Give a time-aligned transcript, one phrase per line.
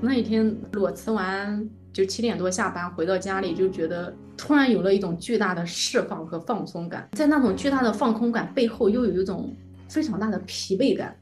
[0.00, 9.54] 那一天裸辞完，就七点多下班回到家里，就觉得突然有了一种巨大的释放和放松感，在那种巨大的放空感背后，又有一种
[9.88, 11.14] 非常大的疲惫感。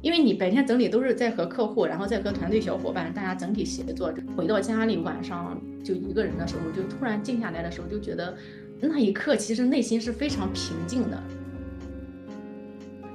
[0.00, 8.34] 因为你白天整理都是在和客户，然后再和团队小伙伴大家整体协作，回到家里晚上就一个人的时候，就突然静下来的时候，就觉得
[8.80, 11.22] 那一刻其实内心是非常平静的。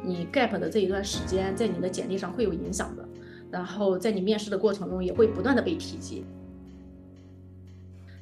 [0.01, 3.06] 你 gap 的这一段时间，在你的简历上会有影响的。
[3.51, 6.25] 然后在你面试的过程中，也会不断的被提及。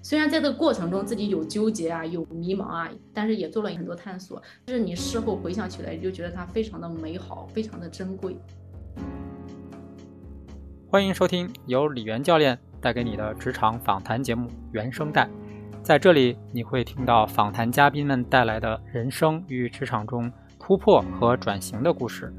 [0.02, 4.40] 虽然在这个过程中自己有纠结啊，有迷茫啊，但是也做了很多探索。
[4.68, 8.38] 就是你事后回想起来，就觉得它非常的美好，非常的珍贵。
[10.88, 15.26] 欢迎收听由李源教练带给你的职场访谈节目《原声带》。
[15.82, 22.32] 在这里，你会听到访谈嘉宾们带来的人生与职场中突破和转型的故事，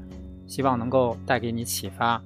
[0.47, 2.23] 希望能够带给你启发。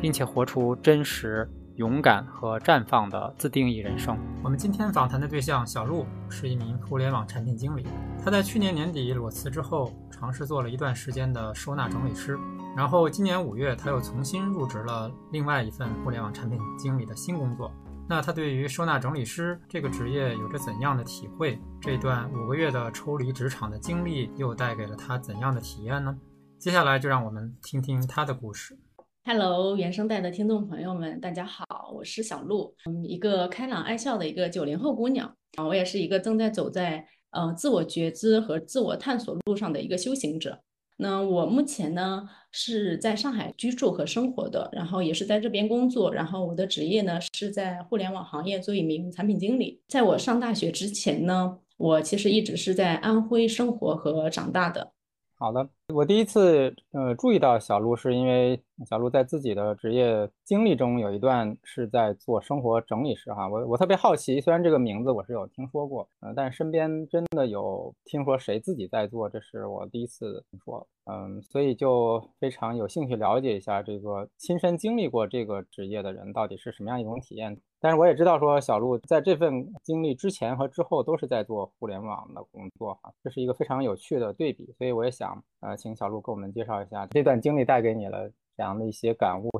[0.00, 4.16] 并且活出真实、勇敢和绽放的自定义人生。
[4.42, 7.86] 我们今天访谈的对象小陆是一名互联网产品经理。
[8.24, 12.38] 他在去年年底裸辞之后，尝试做了一段时间的收纳整理师。
[12.76, 17.70] 然后今年五月，他又重新入职了另外一份互联网产品经理的新工作。
[18.08, 21.58] 那他对于收纳整理师这个职业有着怎样的体会？
[21.80, 26.14] 这段五个月的抽离职场的经历又带给了他怎样的体验呢？
[26.58, 28.76] 接下来就让我们听听他的故事。
[29.24, 40.60] Hello，原声带的听众朋友们，大家好，我是小鹿，嗯，一个开朗爱笑的一个九零后姑娘啊，我也是一个正在走在呃自我觉知和自我探索路上的一个修行者。
[40.96, 49.80] 那我目前呢是在上海居住和生活的，然后也是在这边工作，然后我的职业呢是在互联网行业做一名产品经理。
[49.86, 54.92] 在我上大学之前呢，我其实一直是在安徽生活和长大的。
[55.38, 63.48] 好的，我第一次呃注意到小鹿，是因为小鹿在自己的职业经历中有一段是在做生活整理师哈。
[63.48, 70.86] 我我特别好奇，虽然这个名字我是有听说过，呃，但身边真的有听说谁自己在做，这是我第一次听说。
[71.04, 77.58] 嗯，所以就非常有兴趣了解一下这个亲身经历过这个职业的人到底是什么样一种体验。
[77.80, 84.72] 但是我也知道说小鹿在这份经历之前和之后都是在做互联网的工作哈，这是一个非常有趣的对比。
[84.78, 89.50] 所以我也想呃，请小鹿给我们介绍一下这段经历带给你了这样的一些感悟。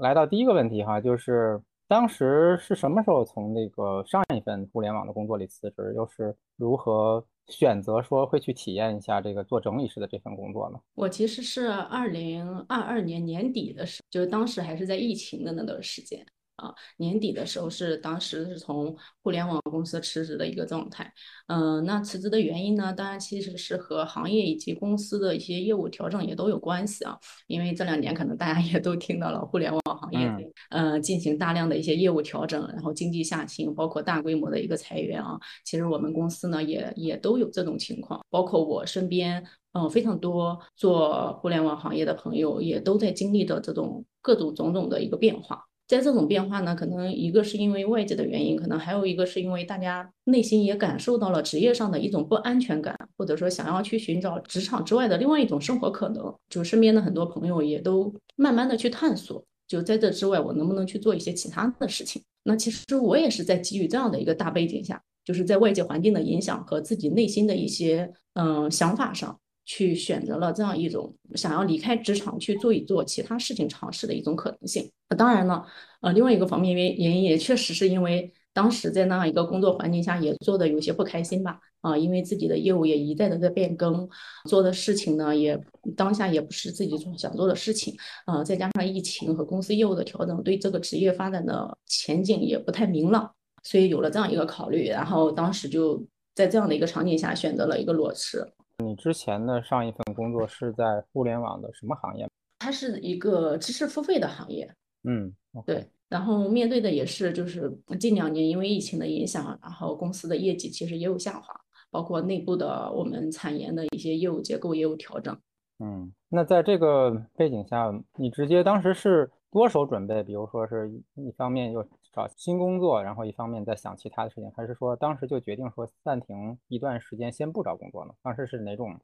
[0.00, 7.24] 来到第一个问题哈，就是当时是什么时候从那个上一份互联网的工作里辞职，又是如何？
[7.48, 10.80] 选择说会去体验一下这个做整理师的这份工作呢？
[10.94, 16.24] 我其实是二零二二年年底的时候，就是当时还是在疫情的那段时间。
[16.56, 21.12] 啊，年底的时候是当时是从互联网公司辞职的一个状态。
[21.48, 27.18] 嗯，那辞职的原因呢，当然其实是和行业以及公司的一些业务调整也都有关系啊。
[27.48, 35.38] 因为这两年可能大家也都听到了互联网行业呃进行大量的一些业务调整，然后经济下行，包括大规模的一个裁员啊。
[35.64, 45.64] 其实我们公司呢也也都有这种情况，包括我身边嗯非常多做互联网行业的朋友也都在经历的这种各种种种的一个变化。
[45.94, 56.34] 在这种变化呢，可能一个是因为外界的原因，可能还有一个是因为大家内心也感受到了职业上的一种不安全感，或者说想要去寻找职场之外的另外一种生活可能。
[56.48, 62.20] 就身边的很多朋友也都慢慢的去探索，就在这之外，我能不能去做一些其他的事情？
[62.42, 69.38] 那其实我也是在基于这样的一个大背景下，就是在外界环境的影响和自己内心的一些嗯想法上。
[69.64, 74.90] 去选择了这样一种想要离开职场去做一做其他事情尝试的一种可能性。
[75.16, 75.64] 当然呢，
[76.00, 81.58] 呃，另外一个方面原原因也确实是因为当时在那样一个工作环境下也做的有些不开心吧。
[81.80, 84.08] 啊，因为自己的业务也一再的在变更，
[84.48, 85.60] 做的事情呢也
[85.94, 87.94] 当下也不是自己想做的事情。
[88.24, 93.30] 啊，再加上疫情和公司业务的调整，对这个职业发展的前景也不太明朗，
[93.62, 94.88] 所以有了这样一个考虑。
[94.88, 96.02] 然后当时就
[96.34, 98.50] 在这样的一个场景下选择了一个裸辞。
[98.84, 102.28] 你之前的上一份工作是在互联网的什么行业？
[102.58, 104.72] 它是一个知识付费的行业。
[105.04, 105.32] 嗯，
[105.64, 105.88] 对。
[106.08, 111.54] 然后面对的也是，就是近两年因为疫情的影响，然后公司的业绩其实也有下滑，
[111.90, 115.36] 包括内部的我们产研的一些业务结构也有调整。
[115.78, 121.86] 嗯，那在这个背景下，你直接当时是多手准备，比如说是一方面又。
[122.14, 128.12] 找新工作，然后一方面在想其他的事情，还是说当时就决定说暂停一段时间，先不找工作呢？
[128.22, 128.94] 当时是哪种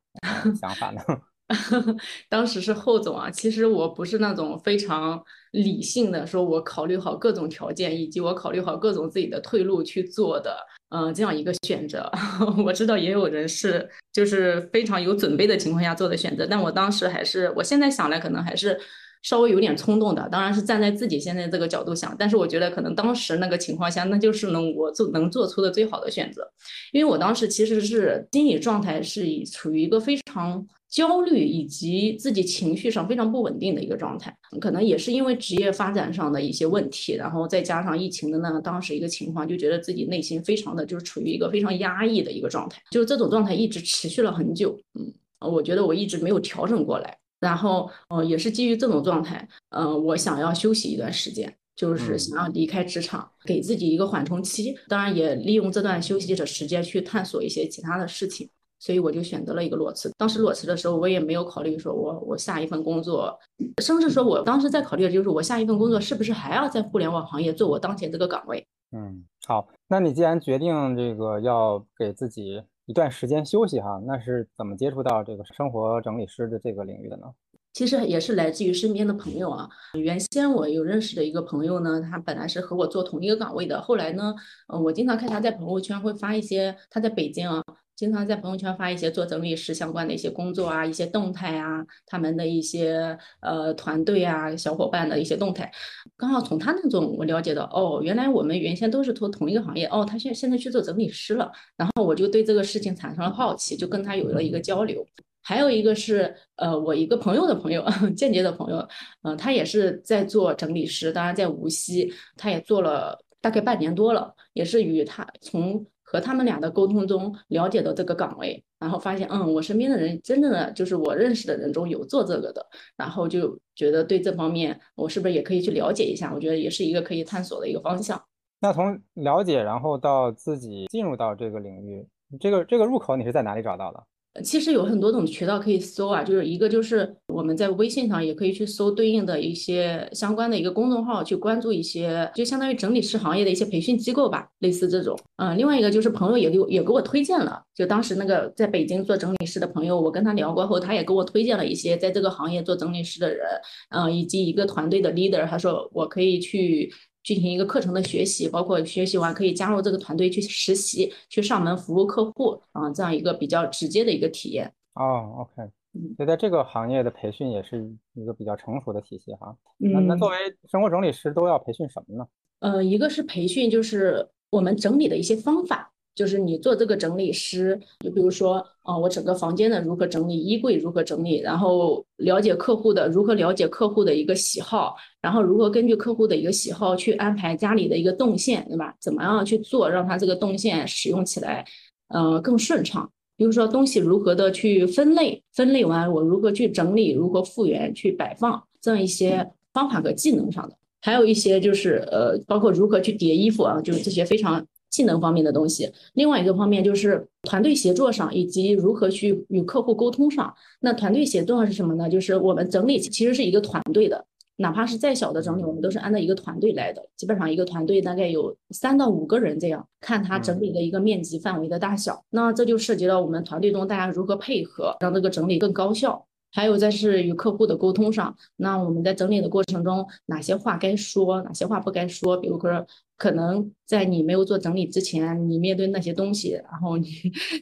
[0.59, 1.03] 想法呢？
[2.31, 5.21] 当时是后总啊，其实我不是那种非常
[5.51, 10.57] 理性的，说我考虑好各种条件，以及我考虑好各种自己的退路去做的，
[10.91, 12.09] 嗯，这样一个选择。
[12.65, 18.79] 我知道也有人是就是非常有准备的情况下做的选择，但我当时还是，我现在想来可能还是。
[19.23, 26.51] 稍微有点冲动的，当然是站在自己现在这个角度想，但是我觉得可能当时那个情况下，那就是能我做能做出的最好的选择，
[26.93, 47.19] 因为我当时其实是心理状态是以处于一个非常焦虑以及自己情绪上非常不稳定的一个状态，可能也是因为职业发展上的一些问题，然后再加上疫情的那个当时一个情况，就觉得自己内心非常的就是处于一个非常压抑的一个状态，就是这种状态一直持续了很久，嗯，我觉得我一直没有调整过来。
[47.41, 54.77] 然后，呃，也是基于这种状态，呃，我想要休息一段时间，就是想要离开职场，给自己一个缓冲期。
[54.89, 58.49] 当然，也利用这段休息的时间去探索一些其他的事情。
[58.83, 60.11] 所以我就选择了一个裸辞。
[60.17, 63.39] 当时裸辞的时候，我也没有考虑说我我下一份工作，
[63.83, 68.67] 甚至说我当时在考虑的就是我下一份工作是不是还要在互联网行业做我当前这个岗位。
[68.93, 72.63] 嗯，好，那你既然决定这个要给自己。
[72.91, 77.27] 一段时间休息哈，那是怎么接触到这个生活整理师的这个领域的呢？
[77.73, 79.69] 其实也是来自于身边的朋友啊。
[79.95, 84.35] 原先我有认识的一个朋友呢，他本来是和我做同一个岗位的，后来呢，
[84.67, 87.63] 呃，我经常看他在朋友圈会发一些他在北京啊。
[88.01, 95.71] 经常在朋友圈发一些做整理师相关的一些工作啊，一些动态啊，他们的一些呃团队啊，小伙伴的一些动态，
[96.17, 105.07] 刚好从他那种我了解到，哦，原来我们原先都是做同一个行业，哦，他现现在去做整理师了，然后我就对这个事情产生了好奇，就跟他有了一个交流。
[105.43, 107.85] 还有一个是呃我一个朋友的朋友，
[108.17, 108.89] 间接的朋友，
[109.25, 115.85] 嗯，他也是在做整理师，当然在无锡，他也做了大概半年多了，也是与他从。
[116.11, 122.67] 和他们俩的沟通中了解到这个岗位，然后发现，嗯，我身边的人真正的就是我认识的人中有做这个的，
[122.97, 126.33] 然后就觉得对这方面我是不是也可以去了解一下？
[126.35, 128.21] 我觉得也是一个可以探索的一个方向。
[128.59, 132.05] 那从了解，然后到自己进入到这个领域，
[132.41, 134.03] 这个这个入口你是在哪里找到的？
[134.45, 145.19] 其实有很多种渠道可以搜啊，就是一个就是我们在微信上也可以去搜对应的一些相关的一个公众号，去关注一些就相当于整理师行业的一些培训机构吧，类似这种。
[145.37, 153.45] 嗯，另外一个就是朋友也给我也给我推荐了，就当时那个在北京做整理师的朋友，我跟他聊过后，他也给我推荐了一些在这个行业做整理师的人，
[153.91, 156.91] 嗯，以及一个团队的 leader，他说我可以去。
[157.23, 164.73] 进行一个课程的学习，包括学习完可以加入这个团队去实习，去上门服务客户啊，这样一个比较直接的一个体验。
[164.95, 165.71] 哦，OK，
[166.17, 169.57] 所以在这个行业的培训也是一个比较成熟的体系哈。
[169.79, 170.37] 那那作为
[170.69, 172.27] 生活整理师都要培训什么呢？
[172.61, 175.93] 呃，一个是培训，就是我们整理的一些方法。
[176.15, 188.95] 就是你做这个整理师，就比如说，啊，我整个房间的如何整理，衣柜如何整理，然后了解客户的如何了解客户的一个喜好，然后如何根据客户的一个喜好去安排家里的一个动线，对吧？
[189.01, 191.65] 怎么样去做，让他这个动线使用起来，
[192.09, 193.11] 呃，更顺畅。
[193.37, 204.67] 比如说东西如何的去分类，分类完我如何去整理，如何复原去摆放，这样一些方法和技能上的，还有一些就是呃，包括如何去叠衣服啊，就是这些非常。
[204.91, 210.53] 技能方面的东西，另外一个方面就是团队协作上，以及如何去与客户沟通上。
[210.81, 212.09] 那团队协作是什么呢？
[212.09, 214.27] 就是我们整理其实是一个团队的，
[214.57, 217.01] 哪怕是再小的整理，我们都是按照一个团队来的。
[217.17, 222.25] 基本上一个团队大概有三到五个人这样，看他整理的一个面积范围的大小。
[222.31, 226.27] 那这就涉及到我们团队中大家如何配合，让这个整理更高效。
[226.53, 232.37] 还有在是与客户的沟通上，那我们在整理的过程中，哪些话该说，哪些话不该说？
[232.37, 232.87] 比如说，
[233.17, 237.09] 可能在你没有做整理之前，你面对那些东西，然后你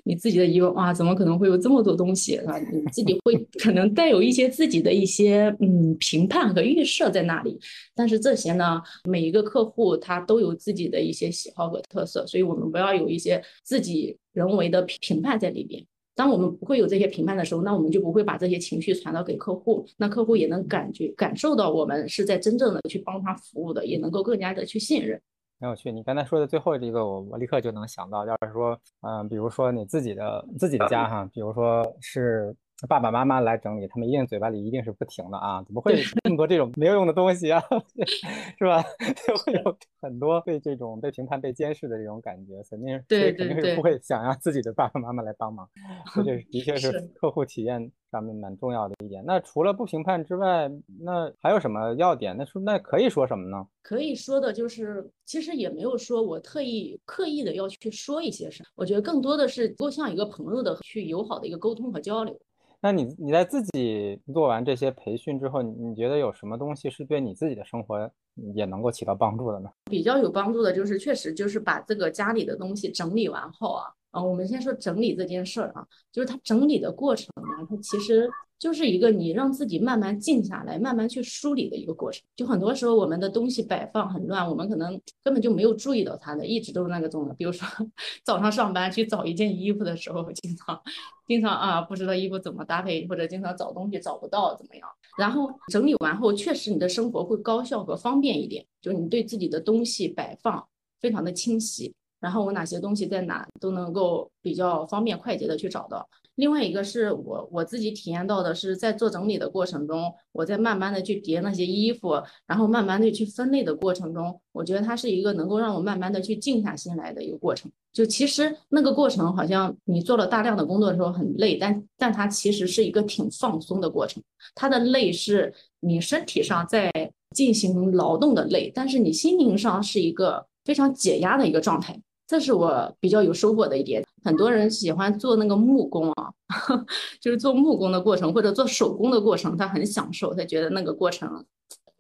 [0.04, 2.36] 你自己的疑问，哇，怎么可能会有这么多东西？
[2.36, 7.58] 啊，你自己会可能带有一些自己的一些嗯评判和预设在那里。
[7.94, 15.84] 但是这些呢，每一个客户他都有自己的一些喜好和特色，所以我们不要有一些自己人为的评判在里边。
[16.18, 25.20] 当我们不会有这些评判的时候，那我们就不会把这些情绪传导给客户，那客户也能感觉感受到我们是在真正的去帮他服务的，也能够更加的去信任。
[25.60, 32.52] 很有趣，你刚才说的最后这个，我我立刻就能想到，要是说，嗯，比如说你自己的自己的家哈，比如说是。
[32.86, 35.60] 爸爸妈妈来整理，他们一定嘴巴里一定是不停的啊！
[35.66, 37.60] 怎么会这么多这种没有用的东西啊？
[38.56, 38.84] 是吧？
[39.26, 45.68] 就会有很多被这种被评判、被监视的这种感觉，肯定对肯定是不会想让自己的爸爸妈妈来帮忙。
[46.24, 49.24] 这的确是客户体验上面蛮重要的一点。
[49.26, 50.70] 那除了不评判之外，
[51.00, 52.36] 那还有什么要点？
[52.36, 53.66] 那说那可以说什么呢？
[53.82, 58.68] 可以说的就是，其实也没有说我特意刻意的要去说一些什么。
[58.76, 62.38] 我觉得更多的是多像一个朋友的去友好的一个沟通和交流。
[62.80, 68.10] 那你你在自己做完这些培训之后，你你觉得有什么东西是对你自己的生活
[68.54, 69.68] 也能够起到帮助的呢？
[69.90, 82.22] 比较有帮助的就是，确实就是把这个家里的东西整理完后啊，啊，我们先说整理这件事儿啊，就是它整理的过程呢，它其实就是一个你让自己慢慢静下来，慢慢去梳理的一个过程。
[82.34, 87.34] 就很多时候我们的东西摆放很乱，我们可能根本就没有注意到它的，一直都是那个种的。
[87.34, 87.68] 比如说
[88.24, 90.82] 早上上班去找一件衣服的时候，经常
[91.26, 94.88] 经常啊不知道衣服怎么搭配，或者经常找东西找不到怎么样。
[95.16, 100.66] 然后整理完后，确实你的生活会高效和方便一点，就你对自己的东西摆放
[101.00, 101.94] 非常的清晰。
[102.20, 106.08] 然后我哪些东西在哪都能够比较方便快捷的去找到。
[106.38, 117.68] 另外一个是我我自己体验到的是，在做整理的过程中，我在慢慢的去叠那些衣服，然后慢慢的去分类的过程中，我觉得它是一个能够让我慢慢的去静下心来的一个过程。
[117.92, 124.22] 就其实那个过程好像你做了大量的工作的时候很累，但但它其实是一个挺放松的过程。
[124.54, 126.92] 它的累是你身体上在
[127.34, 132.00] 进行劳动的累，但是你心灵上是一个非常解压的一个状态。
[132.28, 134.04] 这是我比较有收获的一点。
[134.24, 136.32] 很多人喜欢做那个木工啊，
[137.20, 141.44] 就是做木工的过程或者做手工的过程，他很享受，他觉得那个过程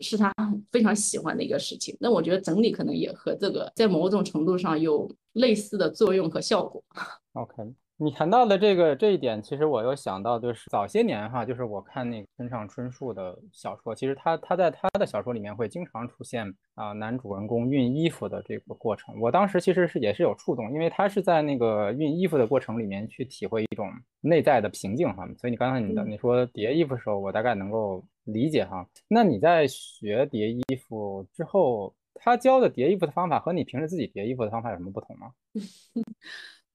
[0.00, 0.32] 是他
[0.70, 1.96] 非常喜欢的一个事情。
[2.00, 6.82] 那我觉得整理可能也和这个在某种程度上有类似的作用和效果。
[7.34, 7.74] OK。
[8.00, 19.18] 你谈到的这个这一点，其实我又想到，就是早些年哈，就是我看那个村上春树的小说，其实他他在他的小说里面会经常出现啊男主人公熨衣服的这个过程。
[19.20, 23.90] 我当时其实是也是有触动，因为他是在那个熨衣服的过程里面去体会一种
[24.20, 25.26] 内在的平静哈。
[25.36, 28.86] 所以你刚才你的你说叠衣服的时候，我大概能够理解哈。
[29.08, 35.32] 那你在学叠衣服之后，他教的叠衣服的方法和你平时自己叠衣服的方法有什么不同吗？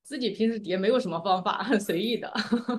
[0.03, 2.31] 自己平时叠没有什么方法，很随意的，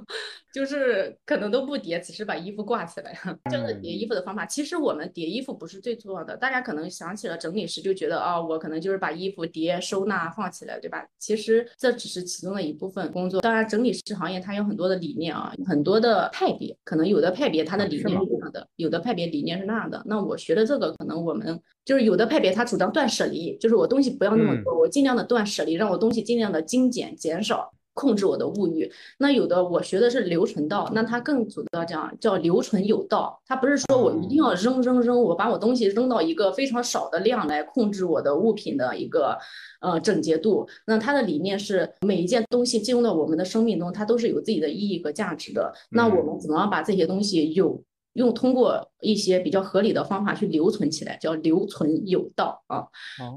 [0.52, 3.19] 就是可能都不叠，只是把衣服挂起来。
[3.50, 6.37] 这样的叠衣服的方法，其实我们叠衣服不是最重要的。
[6.37, 11.04] 大家可能想起了整理师，就觉得啊，我可能就是把衣服叠、收纳、放起来，对吧？
[11.19, 13.40] 其实这只是其中的一部分工作。
[13.40, 20.02] 当然，整理师行业它有很多的理念啊，很多的派别，可能有的派别它的理念是这样的，有的派别理念是那样的。
[20.07, 27.14] 那我学的这个，可能我们就是有的派别他主张断舍离，就是我东西不要那么多，我尽量的断舍离，让我东西尽量的精简。
[27.16, 39.38] 减少控制我的物欲，那有的我学的是留存道，那他更主要讲叫留存有道，他不是说我一定要扔扔扔，我把我东西扔到一个非常少的量来控制我的物品的一个
[39.80, 40.68] 呃整洁度。
[40.86, 45.72] 那他的理念是每一件东西进入到我们的生命中，它都是有自己的意义和价值的。
[45.90, 47.82] 那我们怎么样把这些东西有？
[48.14, 52.87] 用通过一些比较合理的方法去留存起来，叫留存有道啊。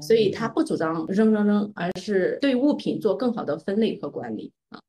[0.00, 4.80] 所以他不主张扔扔扔，而是对物品做更好的分类和管理啊。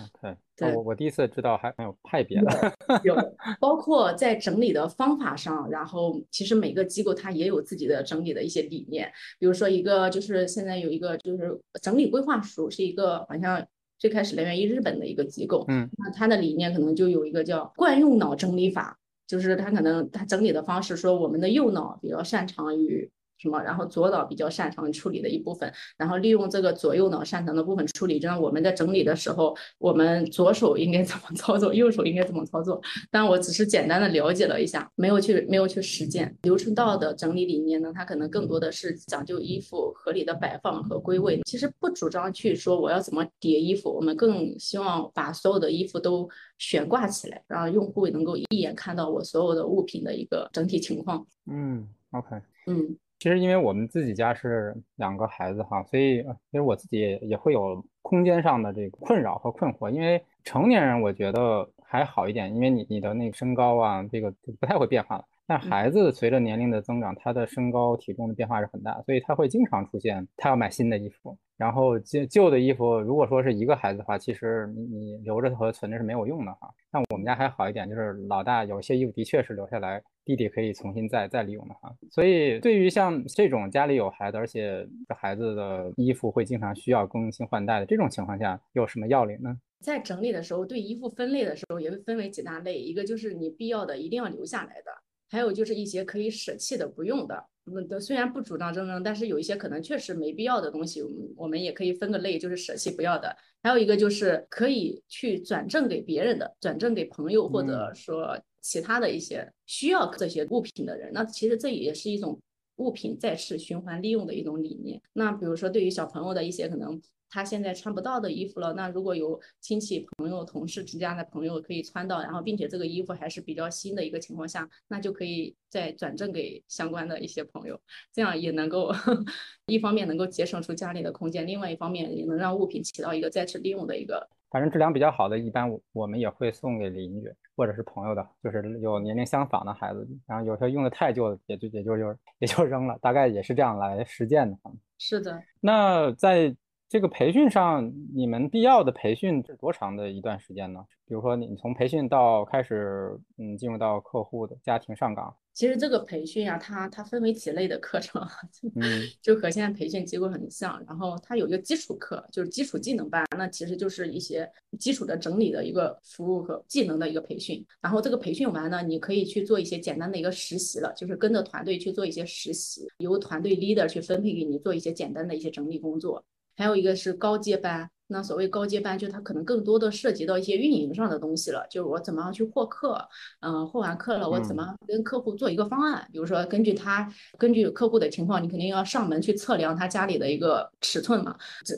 [0.00, 3.14] OK， 对，我我第一次知道还有派别的，有
[3.60, 9.10] 包括在整理的方法上，然后其实每个机构它也有自己的整理的一些理念。
[9.38, 13.66] 比如说一个就是现在有一个就是整理规划书，是一个好像
[13.98, 18.98] 最开始来源于日本的一个机构，嗯，那它的理念可能就有一个叫惯用脑整理法。
[19.30, 23.08] 就是他可能他整理的方式说，我们的右脑比较擅长于。
[23.40, 23.60] 什么？
[23.62, 32.80] 然后左脑比较擅长处理的一部分，然后利用这个左右脑擅长的部分处理，这样我们在整理的时候，我们左手应该怎么操作，右手应该怎么操作？
[33.10, 36.36] 但我只是简单的了解了一下，没有去没有去实践。
[36.42, 46.28] 流程道的整理理念呢，它可能更多的是讲究衣服合理的摆放和归位，其实不主张去说我要怎么叠衣服，我们更希望把所有的衣服都
[46.58, 51.26] 悬挂起来，让用户能够一眼看到我所有的物品的一个整体情况。
[51.50, 52.96] 嗯，OK，嗯。
[53.20, 59.90] 其实，因为我们自己家是两个孩子哈，所以其实我自己也会有空间上的这个困扰和困惑。
[59.90, 65.24] 因为成年人我觉得还好一点，因为你你的那个身高啊，这个不太会变化了。
[65.50, 76.70] 但孩子随着年龄的增长，他的身高体重的变化是很大，所以他会经常出现他要买新的衣服，然后旧旧的衣服，如果说是一个孩子的话，其实你你留着和存着是没有用的哈。
[76.92, 81.92] 但我们家还好一点，就是老大有些衣服的确是留下来，弟弟可以重新再再利用的哈。
[82.12, 89.58] 所以对于像这种家里有孩子，而且这孩子的衣服会经常需要更新换代的这种情况下，有什么要领呢？
[89.80, 94.92] 在整理的时候，对衣服分类的时候也会分为几大类，一个就是你必要的一定要留下来的。
[95.30, 101.02] 还有就是一些可以舍弃的、不用的，嗯，的虽然不主张扔扔，但是有一些可能确实没必要的东西，
[101.36, 103.34] 我们也可以分个类，就是舍弃不要的。
[103.62, 111.10] 还有一个就是可以去转赠给别人的，转赠给朋友或者说其他的一些需要这些物品的人。
[111.12, 112.40] 那其实这也是一种
[112.76, 115.00] 物品再次循环利用的一种理念。
[115.12, 117.00] 那比如说对于小朋友的一些可能。
[117.30, 127.80] 他现在穿不到的衣服了，那如果有亲戚、朋友、同事之间的朋友可以穿到，然后并且这个衣服还是比较新的一个情况下，那就可以再转赠给相关的一些朋友，
[128.12, 128.92] 这样也能够
[129.66, 140.04] 一方面能够节省出家里的空间，另外一方面也能让物品起到一个再次利用的一个反正质量比较好的，一般我我们也会送给邻居或者是朋友的，就是有年龄相仿的孩子。
[140.26, 144.58] 然后有时候用的太旧了，也就也就就也就扔了，大概也是这样来实践的。
[144.98, 145.40] 是的。
[145.60, 146.52] 那在
[146.90, 150.84] 这个培训上，你们必要的培训是多长的一段时间呢？
[151.06, 155.32] 比如说你从培训到开始，嗯，进入到客户的家庭上岗。
[155.52, 158.20] 其实这个培训啊，它它分为几类的课程，
[158.74, 160.82] 嗯，就和现在培训机构很像。
[160.84, 167.64] 然后它有一个基础课，就是基础技能班，那其实就是一些基础的整理的一个服务和技能的一个培训。
[167.80, 176.24] 然后这个培训完呢，你可以去做一些简单的一个实习了，就是跟着团队去做一些实习，由团队 leader 去分配给你做一些简单的一些整理工作。
[176.60, 177.88] 还有一个是高阶班。
[178.12, 183.00] 那所谓高阶班，就它可能更多的涉及到一些运营上的东西了，就是我怎么样去获客，
[183.38, 186.04] 嗯，获完客了，我怎么跟客户做一个方案？
[186.12, 191.36] 比如说根据他根据客户的情况，你肯定要上门去测量他家里的一个尺寸嘛，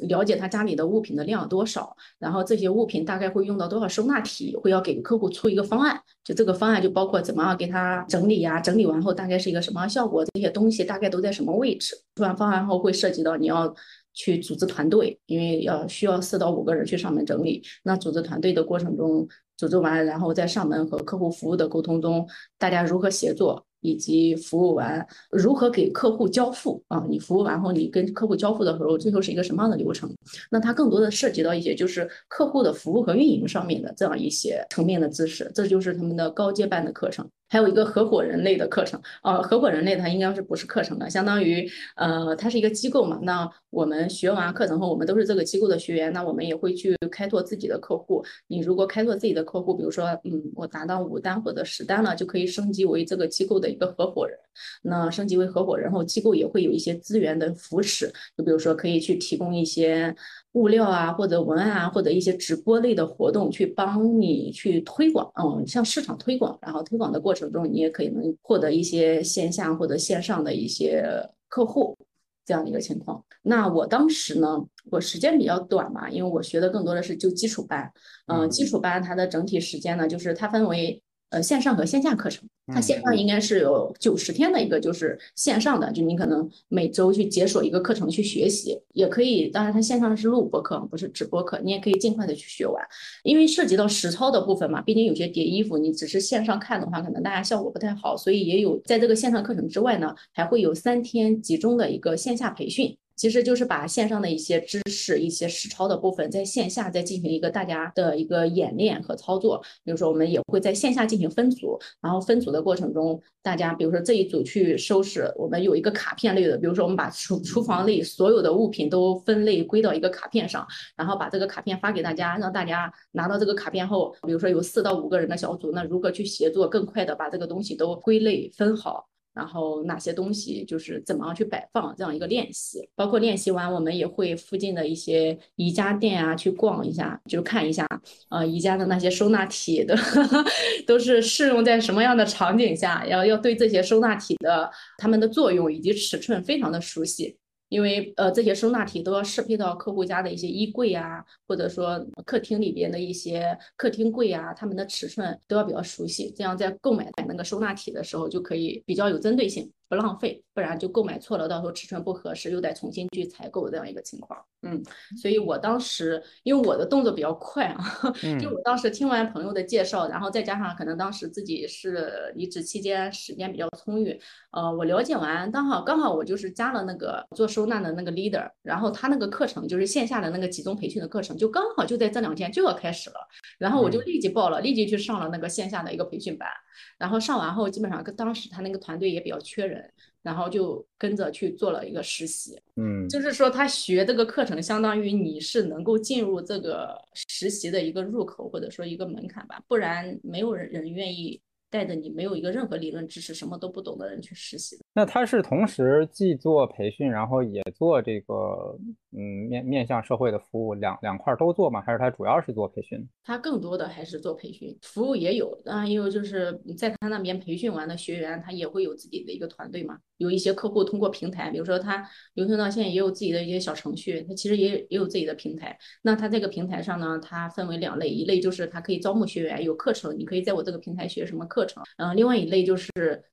[0.08, 6.00] 了解他家里的物品的量多少，然后这些物品大概会用到多少收纳体，会要给客户出一个方案。
[6.24, 11.94] 就这个方案就包括怎么样给他整理呀，整理完后大概是一个什么效果，这些东西大概都在什么位置。
[12.16, 13.74] 出完方案后会涉及到你要。
[14.14, 17.62] 去组织团队，因为要需要四到五个人去上门整理。
[17.82, 19.26] 那组织团队的过程中，
[19.56, 22.28] 组织完，然后在上门和客户服务的沟通中，
[22.58, 23.64] 大家如何协作？
[23.84, 27.04] 以及服务完如何给客户交付啊？
[27.10, 30.08] 你服务完后，你跟客户交付的时候，最后是一个什么样的流程？
[30.52, 37.28] 那它更多的涉及到一些就是客户的服务和运营上面的这样一些层面的知识，这就是他们的高阶班的课程。
[37.52, 43.18] 还有一个合伙人类的课程，呃，合伙人类它应该是不是课程的，相当于呃，它是一个机构嘛。
[43.24, 48.24] 那我们学完课程后，我们都是这个机构的学员，那我们也会去开拓自己的客户。
[48.46, 53.68] 你如果开拓自己的客户，比如说，嗯，我达到五单或者十单了，就可以升级为这个机构的。
[53.68, 54.38] 一个合伙人，
[54.82, 60.14] 那升级为合伙人后，机构也会有一些资源的扶持，就比如说可以去提供一些
[60.52, 71.04] 物料啊，或者文案啊，或者一些直播类的活动，去帮你去推广，嗯，向市场推广，然后推广的过程中，你也可以能获得一些线下或者线上的一些
[71.48, 71.96] 客户
[72.44, 73.24] 这样的一个情况。
[73.42, 77.90] 那我当时呢，我时间比较短嘛，因为我学的更多的是就基础班，
[78.26, 81.02] 嗯，基础班它的整体时间呢，就是它分为。
[81.32, 89.48] 呃，线上和线下课程，它线上应该是有九十天的一个，就是线上的，就你可能每周去解锁一个课程去学习，也可以。
[89.48, 92.84] 当然，它线上是录播课，不是直播课，你也可以尽快的去学完。
[93.24, 102.94] 因为涉及到实操的部分嘛，毕竟有些叠衣服，你只是线上看的话，可能大家效果不太好，所以也有在这个线上课程之外呢，还会有三天集中的一个线下培训。
[103.22, 109.62] 其实就是把线上的一些知识、一些实操的部分，在线下再进行一个大家的一个演练和操作。
[109.84, 129.11] 比如说，我们也会在线下进行分组，然后分组的过程中，大家比如说这一组去收拾，我们有一个卡片类的，比如说我们把厨厨房里所有的物品都分类归到一个卡片上，然后把这个卡片发给大家，让大家拿到这个卡片后，比如说有四到五个人的小组，那如何去协作，更快的把这个东西都归类分好。
[129.34, 137.86] 然后哪些东西就是怎么样去摆放这样一个练习，包括练习完我们也会附近的一些宜家店啊去逛一下，就看一下
[138.28, 139.96] 呃宜家的那些收纳体的
[140.86, 147.36] 都是适用在什么样的场景下，要要对这些收纳体的它们的作用以及尺寸非常的熟悉。
[147.72, 159.72] 因为呃这些收纳体都要适配到客户家的一些衣柜啊，或者说客厅里边的一些客厅柜啊，它们的尺寸都要比较熟悉，这样在购买那个收纳体的时候就可以比较有针对性。
[159.92, 164.42] 不浪费，不然就购买错了，到时候尺寸不合适，又得重新去采购这样一个情况。
[164.62, 164.82] 嗯，
[165.20, 167.84] 所以我当时因为我的动作比较快啊，
[168.40, 174.18] 就我当时听完朋友的介绍，然后再加上可能当时自己是离职期间时间比较充裕，
[174.52, 183.16] 呃，我了解完，刚好刚好我就是加了那个做收纳的那个 leader，然后他那个课程就是线下的那个集中培训的课程，就刚好就在这两天就要开始了，
[183.58, 186.48] 然后我就立即报了，立即去上了那个线下的一个培训班。
[186.96, 189.81] 然后上完后，基本上跟当时他那个团队也比较缺人，
[190.22, 192.60] 然后就跟着去做了一个实习。
[192.76, 201.40] 嗯，就是说他学这个课程，相当于你是能够进入这个实习的一个入口，或者说一个门槛吧，不然没有人人愿意。
[201.72, 204.84] 带着你没有一个任何理论知识、什么都不懂的人去实习的。
[204.92, 208.78] 那他是同时既做培训，然后也做这个
[209.12, 211.80] 嗯面面向社会的服务，两两块都做吗？
[211.80, 213.06] 还是他主要是做培训？
[213.24, 215.54] 他更多的还是做培训，服务也有。
[215.64, 219.98] 当然，也有就是在他那边培训完的学员，他也会有自己的一个团队嘛。
[220.16, 225.76] 有一些客户通过平台，比如说他流通到现在也有自己的一些小程序，他其实也也有自己的平台。
[226.02, 231.82] 那他这个平台上呢，它分为两类，一类就是他可以招募学员，有课程，你可以在我这个平台学什么课程。
[231.96, 232.90] 嗯，另外一类就是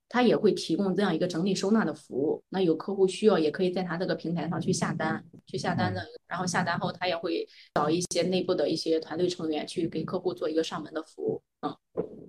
[0.09, 2.43] 他也会提供这样一个整理收纳的服务。
[2.49, 11.41] 那有客户需要，也可以在他这个平台上去下单，去下单的，然后下单后他也会找一些内部的一些团队成员去给客户做一个上门的服务。
[11.61, 11.75] 嗯，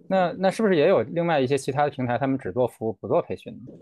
[0.09, 3.73] 那那是不是也有另外一些其他的平台，他们只做服务不做培训呢？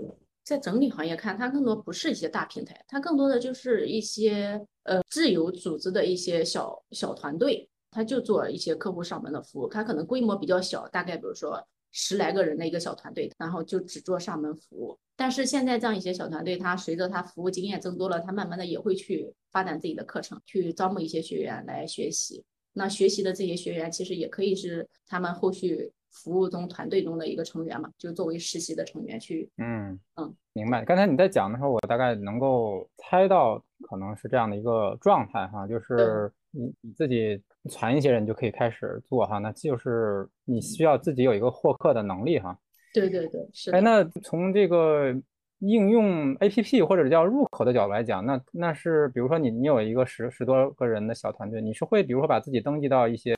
[0.45, 11.67] 在整理行业看，它更多不是一些大平台，它更多的就是一些呃自由组织的一些小小团队，他就做一些客户上门的服务，他可能规模比较小，大概比如说。
[11.90, 14.98] 十来个人的一个小团队，然后就只做上门服务。
[15.16, 22.44] 但是现在这样一些小团队，他随着他服务经验增多了，他慢慢的也会去发展自己的课程，去招募一些学员来学习。
[22.72, 29.51] 那学习的这些学员，其实也可以是他们后续服务中团队中的一个成员嘛，就作为实习的成员去。
[29.57, 30.85] 嗯嗯，明白。
[30.85, 37.42] 刚才你在讲的时候，我大概能够猜到可能是这样的一个状态哈，就是你你自己。
[37.68, 42.59] 传一些人就可以开始做哈，那就是你需要自己有一个获客的能力哈。
[42.92, 43.70] 对对对，是。
[43.70, 45.14] 哎，那从这个。
[45.61, 53.35] 应用 A P P 或者叫入口的角度来讲，那那是比如说你你有一个十十多个人的小团队，你是会比如说把自己登记到一些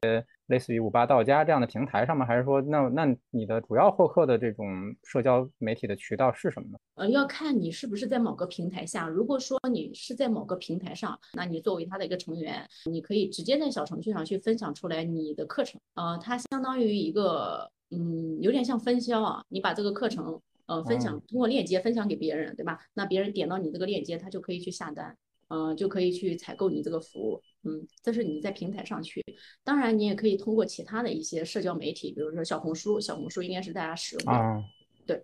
[0.50, 2.26] 类似于五八到家这样的平台上吗？
[2.26, 4.66] 还是说那那你的主要获客的这种
[5.04, 6.78] 社交媒体的渠道是什么呢？
[6.96, 9.08] 呃，要看你是不是在某个平台下。
[9.08, 15.80] 如果说你是在某个平台上，那你作为他的一个成员，你可以直接在小程序上去分享出来你的课程。
[15.94, 20.38] 呃，它相当于一个嗯，有点像分销啊，你把这个课程。
[20.66, 22.78] 呃，分享通过链接分享给别人，对吧？
[22.94, 25.16] 那别人点到你这个链接，他就可以去下单，
[25.48, 29.24] 嗯，就可以去采购你这个服务，嗯，这是你在平台上去。
[29.62, 34.64] 当然，你也可以通过其他的一些社交媒体，比如说小红书，小红书应该是大家使用的。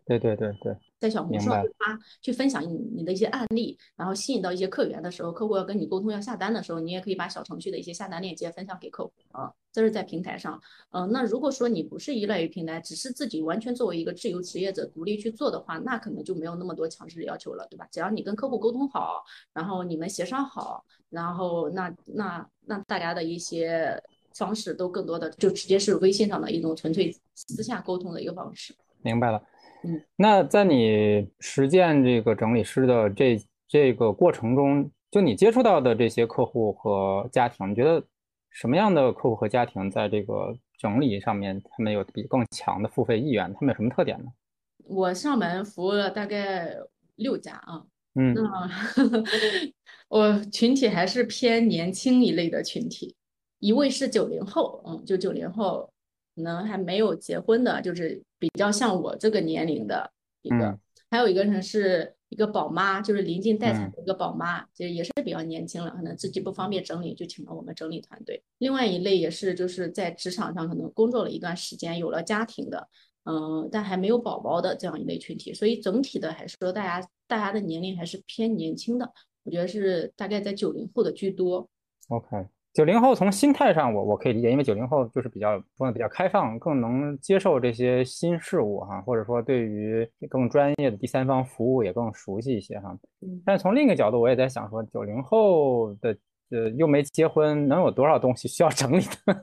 [0.06, 9.52] 对对对对对，在小红书上发去分享你你的一些案例，然后吸引到一些客源的时候，客户要跟你沟通要下单的时候，你也可以把小程序的一些下单链接分享给客户啊。
[9.72, 10.58] 这是在平台上，
[10.90, 17.86] 嗯，那如果说你不是依赖于平台，只是自己完全作为一个自由职业者独立去做的话，那可能就没有那么多强制要求了，对吧？
[17.92, 19.22] 只要你跟客户沟通好，
[19.52, 24.02] 然后你们协商好，然后那那那大家的一些
[24.34, 28.74] 方式都更多的就直接是微信上的一种纯粹私下沟通的一个方式。
[29.02, 29.42] 明白了。
[29.86, 38.02] 嗯，那在你实践这个整理师的这这个过程中，就你接触到的这些客户和家庭，你觉得
[38.50, 43.52] 什么样的客户和家庭在这个整理上面，他们有比更强的付费意愿？
[43.54, 44.26] 他们有什么特点呢？
[44.88, 46.76] 我上门服务了大概
[47.14, 48.68] 六家啊，嗯，那
[50.08, 53.14] 我群体还是偏年轻一类的群体，
[53.60, 55.88] 一位是九零后，嗯，就九零后。
[56.36, 60.78] 可能还没有结婚的，就是比较像我这个年龄的一个，
[61.10, 68.42] 还有一个人是一个宝妈，就是临近待产的一个宝妈，其实也是比较年轻了，可能自己不方便整理，就请了我们整理团队。
[68.58, 72.86] 另外一类也是就是在职场上可能工作了一段时间，有了家庭的，
[73.24, 75.54] 嗯，但还没有宝宝的这样一类群体。
[75.54, 79.10] 所以整体的还是说大家大家的年龄还是偏年轻的，
[79.44, 81.66] 我觉得是大概在九零后的居多。
[82.08, 82.46] OK。
[82.76, 92.94] 九零后从心态上，我我可以理解，因为九零后就是比较说比较开放，更能接受这些新事物哈，或者说对于更专业的第三方服务也更熟悉一些哈。
[93.46, 96.14] 但是从另一个角度，我也在想说，九零后的
[96.50, 99.42] 呃又没结婚，能有多少东西需要整理的？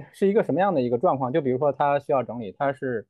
[0.12, 1.32] 是一个什么样的一个状况？
[1.32, 3.06] 就比如说他需要整理，他是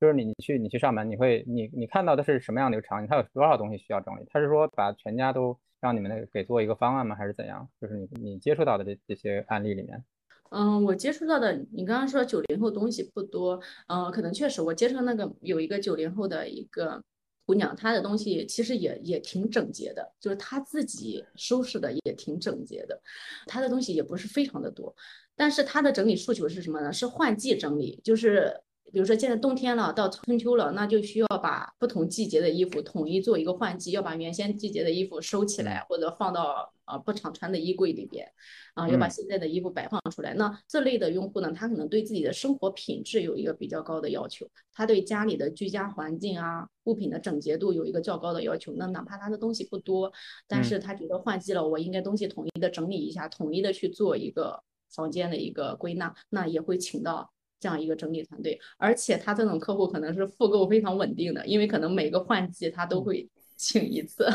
[0.00, 3.06] 就是你你去你去上门，你会你你看到的是什么样的一个场景？
[3.06, 4.26] 他有多少东西需要整理？
[4.30, 5.54] 他是说把全家都。
[5.84, 7.14] 让你们那个给做一个方案吗？
[7.14, 7.68] 还是怎样？
[7.78, 10.02] 就是你你接触到的这这些案例里面，
[10.50, 17.04] 嗯，我接触到的，你刚刚说九零后东西不多，嗯，可能确实我接触那个有一个九零后的一个
[17.44, 22.98] 姑娘，她的东西其实也也挺整洁的，就是她自己收拾的也挺整洁的，
[23.46, 24.96] 她的东西也不是非常的多，
[25.36, 26.90] 但是她的整理诉求是什么呢？
[26.90, 28.58] 是换季整理，就是。
[28.92, 38.30] 比如说现在冬天了，到春秋了，那就需要把不同季节的衣服统一做一个换季，要把原先季节的衣服收起来，或者放到呃不常穿的衣柜里边，
[38.74, 40.32] 啊，要把现在的衣服摆放出来。
[40.34, 48.72] 那这类的用户呢，他可能对自己的生活品质有一个比较高的要求，他对家里的居家环境啊、物品的整洁度有一个较高的要求。
[48.76, 50.12] 那哪怕他的东西不多，
[50.46, 57.33] 但是他觉得换季了，我应该东西统一的整理一下，统一的去做一个房间的一个归纳，那也会请到。
[57.64, 64.26] 这样一个整体团队，而且他这种客户可能是复购非常稳定的，因为可能每个换季他都会请一次，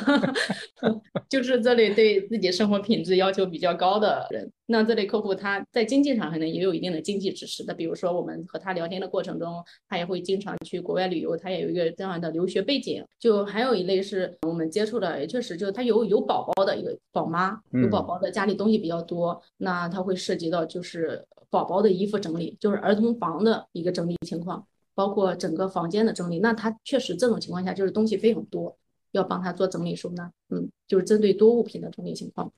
[1.30, 4.52] 就是这类对自己生活品质要求比较高的人。
[4.66, 13.04] 那这类客户他在经济上可能也有一定的经济支持的，比如说我们和他聊天的过程中，他也会经常去国外旅游，他也有一个这样的留学背景。
[13.20, 21.26] 就还有一类是我们接触的，也确实就是他有有宝宝的一个宝妈，有宝宝的家里东西比较多，那他会涉及到就是。
[21.52, 26.38] 宝宝的衣服整理，就是儿童房的一个整理情况，包括整个房间的整理。
[26.38, 28.78] 那他确实这种情况下就是东西非常多，
[29.12, 30.32] 要帮他做整理收纳。
[30.50, 32.52] 嗯，就是针对多物品的整理情况。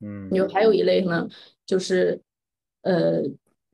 [0.00, 1.28] 嗯，有还有一类呢，
[1.66, 2.20] 就是
[2.82, 3.22] 呃。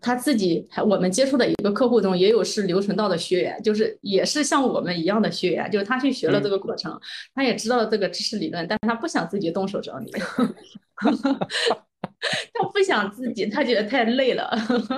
[0.01, 7.01] 他自己还我们接触的一个客户中也有是留存到的学员，就是也是像我们一样的学员，就是他去学了这个过程，
[7.35, 10.13] 他也知道了这个知识理论，但是他不想自己动手整理，
[11.01, 14.51] 他不想自己，他觉得太累了，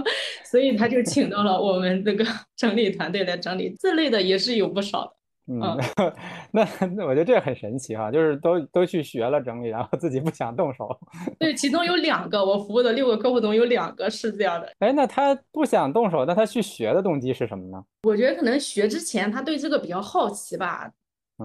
[0.44, 5.12] 所以他就请到了我们这个整理团队来整理，这类的也是有不少的。
[5.48, 5.60] 嗯，
[6.50, 10.88] 那那我觉得这很神奇哈，就是都都去学了整理，然后自己不想动手。
[11.38, 14.72] 对，其中有两个，我服务的六个客户中有两个是这样的。
[14.80, 17.82] 哎，那他不想动手，那他去学的动机是什么呢？
[18.02, 20.90] 我觉得可能学之前他对这个比较好奇吧。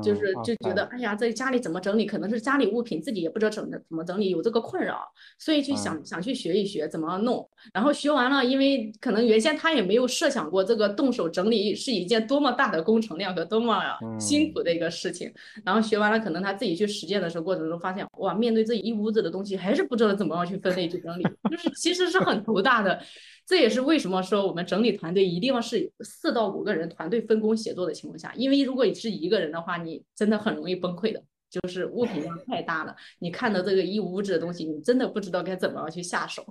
[0.02, 5.02] 就是就觉得，哎呀，在家里怎么整理，可能是家里物品自己也不知道整的怎么整理，有这个困扰，
[5.38, 7.48] 所以去想想去学一学怎么弄。
[7.74, 13.82] 然后学完了，因为可能原先他也没有设想过这个动手整理是一件多么大的工程量和多么
[14.20, 15.32] 辛苦的一个事情。
[15.66, 23.02] 然后学完了，可能他自己去实践的时候过程中发现，哇，面对这一屋子的东西，还是不知道怎么样去分类去整理，就是其实是很头大的。
[23.46, 36.46] 这也是为什么说我们整理团队一定要是四到五个人团队分工协作的情况下，因为如果你是一个人的话，你真的很容易崩溃的，就是物品量太大了，你看到这个一屋子的东西，你真的不知道该怎么样去下手。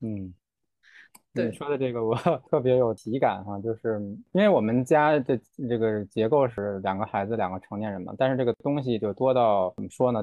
[0.00, 0.32] 嗯，
[1.34, 2.14] 对你说的这个我
[2.48, 4.00] 特别有体感哈，就是
[4.32, 10.22] 因为我们家的这个结构是两个孩子两个成年人嘛，但是这个东西就多到怎么说呢？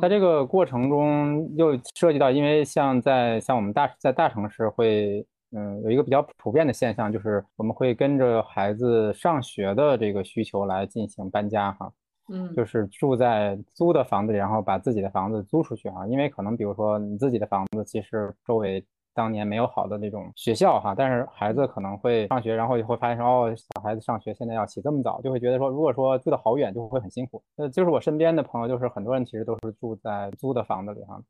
[0.00, 11.92] 在这个过程中又涉及到，因为像在像我们大在大城市会，嗯，有一个比较普遍的现象，就是我们会跟着孩子上学的这个需求来进行搬家哈，
[12.30, 18.84] 嗯，就是住在租的房子里，然后把自己的房子租出去哈，因为可能比如说你自己的房子其实周围。
[19.14, 27.42] 当年没有好的那种学校哈，但是孩子可能会上学，然后就会发现说哦，小孩子上学现在要起这么早，就会觉得说，如果说住的好远，就会很辛苦。
[27.56, 31.22] 那就是我身边的朋友，就是很多人其实都是住在租的房子里哈，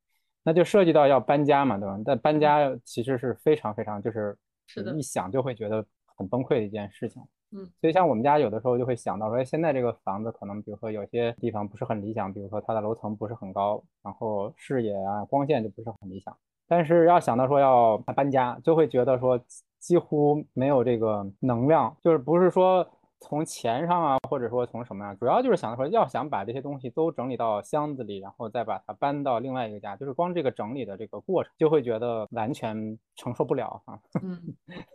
[0.42, 1.98] 那就涉及到要搬家嘛，对吧？
[2.04, 5.84] 但搬家其实是非常非常就是是的，一想就会觉得
[6.16, 7.22] 很崩溃的一件事情。
[7.54, 16.34] 嗯，所以像我们家有的时候就会想到说，现在这个房子可能比如说有些地方不是很理想，比如说它的楼层不是很高，然后视野啊光线就不是很理想。
[16.74, 19.38] 但是要想到说要搬家，就会觉得说
[19.78, 22.88] 几乎没有这个能量，就是不是说
[23.22, 33.98] 从钱上啊，或者说从什么样，主要就是想说要想把这些东西都整理到箱子里，然后再把它搬到另外一个家，就是光这个整理的这个过程，就会觉得完全承受不了哈。
[34.22, 34.38] 嗯，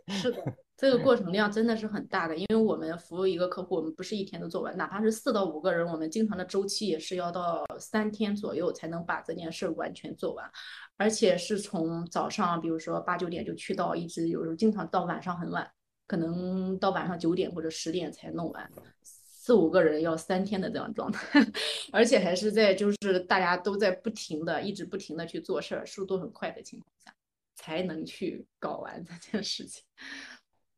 [0.08, 0.42] 是的。
[0.76, 10.48] 这个过程量真的是很大的，因为我们服务一个客户，我们不是一天都做完，哪怕是四到五个人，我们经常的周期也是要到三天左右才能把这件事完全做完，
[10.96, 15.68] 而且是从早上，比如说八九点就去到，一直有时候经常到晚上很晚，
[16.08, 18.68] 可能到晚上九点或者十点才弄完，
[19.02, 21.38] 四五个人要三天的这样状态，
[21.92, 27.14] 而且还是在就是大家都在不停的一直不停的去做事儿，速度很快的情况下，
[27.54, 29.84] 才能去搞完这件事情。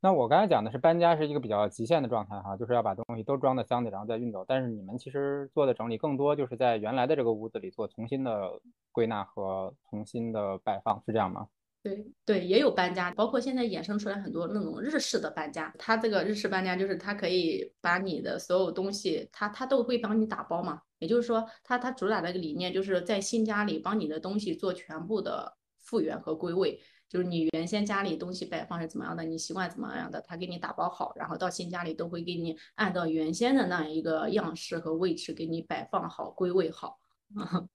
[0.03, 4.45] 那我刚才讲的是搬家是一个比较极限的状态哈，就是要把东西都装在箱子，然后再运走。
[4.49, 8.61] 但是你们其实做的整理更多就是在原来的这个屋子里做重新的
[8.93, 11.47] 归纳和重新的摆放，是这样吗？
[11.83, 15.73] 对对，也有搬家，包括现在衍生出来很多那种日式的搬家。
[15.79, 20.83] 它这个日式搬家就是它可以把你的所有东西，它它都会帮你打包嘛。
[20.99, 26.79] 也就是说，它它主打的一个理念就是在新家里帮你的东西做全部的复原和归位。
[27.09, 37.01] 就是你原先家里东西摆放是怎么样的，你习惯怎么样的，他给你打包好，然后到新家里都会给你按照原先的那一个样式和位置给你摆放好、归位好。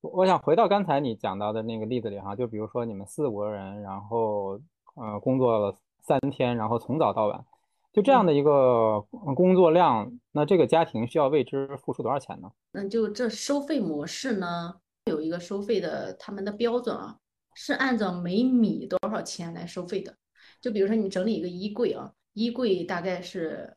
[0.00, 4.60] 我想回到刚才你讲到的那个例子里哈，就比如说你们四五个人，然后
[4.94, 7.44] 呃工作了三天，然后从早到晚，
[7.92, 9.00] 就这样的一个
[9.34, 12.50] 工作量，那这个家庭需要为之付出多少钱呢？
[12.72, 17.16] 那就这收费模式呢，有一个收费的他们的标准啊。
[17.52, 20.14] 是按照每米多少钱来收费的，
[20.62, 23.76] 就比如说你整理一个衣柜啊，衣柜大概是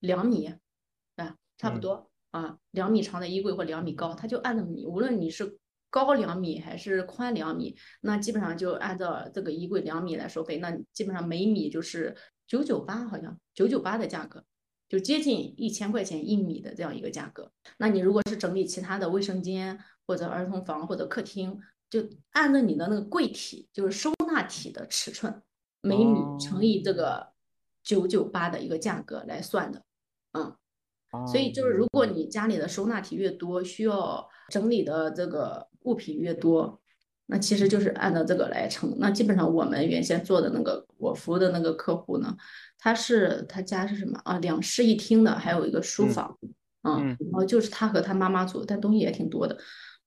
[0.00, 0.52] 两米，
[1.16, 5.56] 啊，差不多啊，两米长的衣柜或两米高，它就按照米，无论你是
[5.92, 12.16] 高两米还是宽两米，那基本上就按照这个衣柜两米来收费，那基本上每米就是
[12.48, 14.42] 九九八，好像九九八的价格，
[14.88, 17.52] 就接近一千块钱一米的这样一个价格。
[17.76, 21.60] 那你如果是整理其他的卫生间或者儿童房或者客厅。
[21.92, 22.00] 就
[22.30, 25.42] 按照你的那个柜体，就是收纳体的尺寸，
[25.82, 27.34] 每米乘以这个
[27.84, 29.84] 九九八的一个价格来算的，
[30.32, 30.56] 嗯，
[31.26, 36.80] 所以就是如果你家里的收纳体越多，需要整理的这个物品越多，
[37.26, 38.94] 那其实就是按照这个来称。
[38.98, 42.36] 那基本上我们原先做的那个我服务的那个客户呢，
[42.78, 44.38] 他是他家是什么啊？
[44.38, 46.38] 两室一厅的，还有一个书房，
[46.82, 49.56] 嗯，然后就是他和他妈妈住，但东西也挺多的。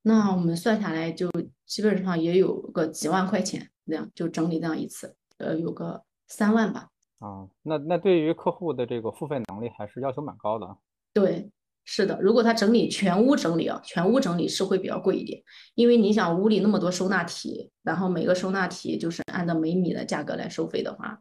[0.03, 1.29] 那我们算下来就
[1.65, 6.89] 基本上也有个几万块钱，这样就整理这样一次，呃，有个三万吧。
[7.19, 10.77] 啊，那那对于客户的这个付费能力还是要求蛮高的。
[11.13, 11.49] 对。
[11.87, 15.39] 是的，如果他整理全屋整理啊，全屋整理是会比较贵一点，
[15.75, 21.19] 因为你想屋里那么多收纳体，然后每个收纳体就是按照每米的价格来收费的话，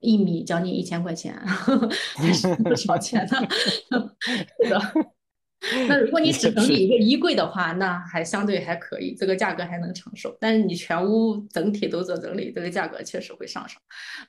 [0.00, 1.38] 一米将近一千块钱，
[2.32, 3.46] 是不少钱呢。
[4.64, 4.80] 是的，
[5.86, 10.34] 那如果你只整理一个衣柜的话，那还相对还可以，这个价格还能承受。
[10.40, 13.78] 但是你全屋整体都做整理，这个价格确实会上升。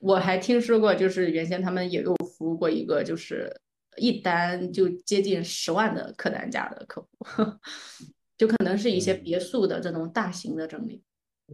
[0.02, 3.62] 我还听说过，就是原先他们也有服务过一个，就是。
[3.98, 7.08] 一单就接近十万的客单价的客户，
[8.38, 11.04] 就可能是一些别墅的这种大型的整理。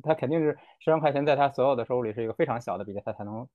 [0.02, 3.48] 他肯定是十万块钱，在他所有的收入里是一个非常小的比例，他才能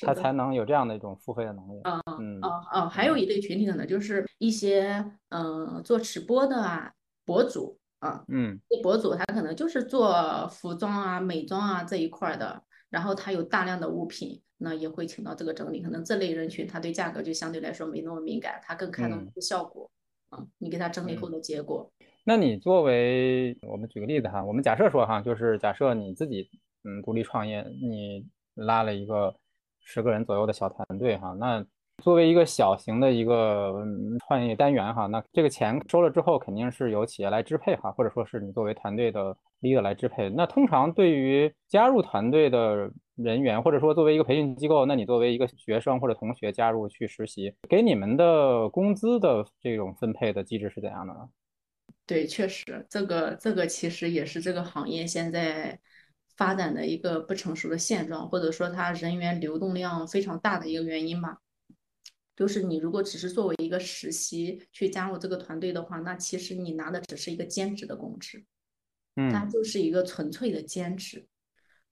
[0.00, 1.80] 他才能有这样的一种付费的能力。
[1.84, 6.92] 嗯嗯嗯嗯，还有一类群体的呢，就是一些嗯做直播的啊
[7.26, 14.40] 博主啊，嗯，这博主他可能就是做服装啊美妆啊这一块的，然后他有大量的物品。
[14.64, 19.90] 那也会请到这个整理，可能这类人群他对价格就相对来说没那么敏感，他更看重效果
[20.28, 21.90] 啊，你给他整理后的结果。
[22.22, 26.48] 那你作为我们举个例子哈，我们假设说哈，就是假设你自己
[26.84, 28.24] 嗯独立创业，你
[28.54, 29.34] 拉了一个
[29.80, 31.66] 十个人左右的小团队哈，那。
[32.02, 33.84] 作为一个小型的一个
[34.26, 40.28] 创业单元哈，那这个钱收了之后，肯定是由企业来支配哈，或者说是你作为团队的 leader 来支配。
[40.28, 51.28] 那通常对于加入团队的人员，或者说作为一个培训机构，那你作为一个学生或者同学加入去实习，给你们的工资的这种分配的机制是怎样的呢？
[52.04, 55.78] 对，确实，这个这个其实也是这个行业现在
[56.36, 61.38] 发展的一个不成熟的现状，或者说它人员流动量非常大的一个原因吧。
[62.34, 68.42] 就是你如果只是作为一个实习去加入这个团队的话，那其实你拿的只是一个兼职的工资，
[69.16, 71.26] 嗯，它就是一个纯粹的兼职，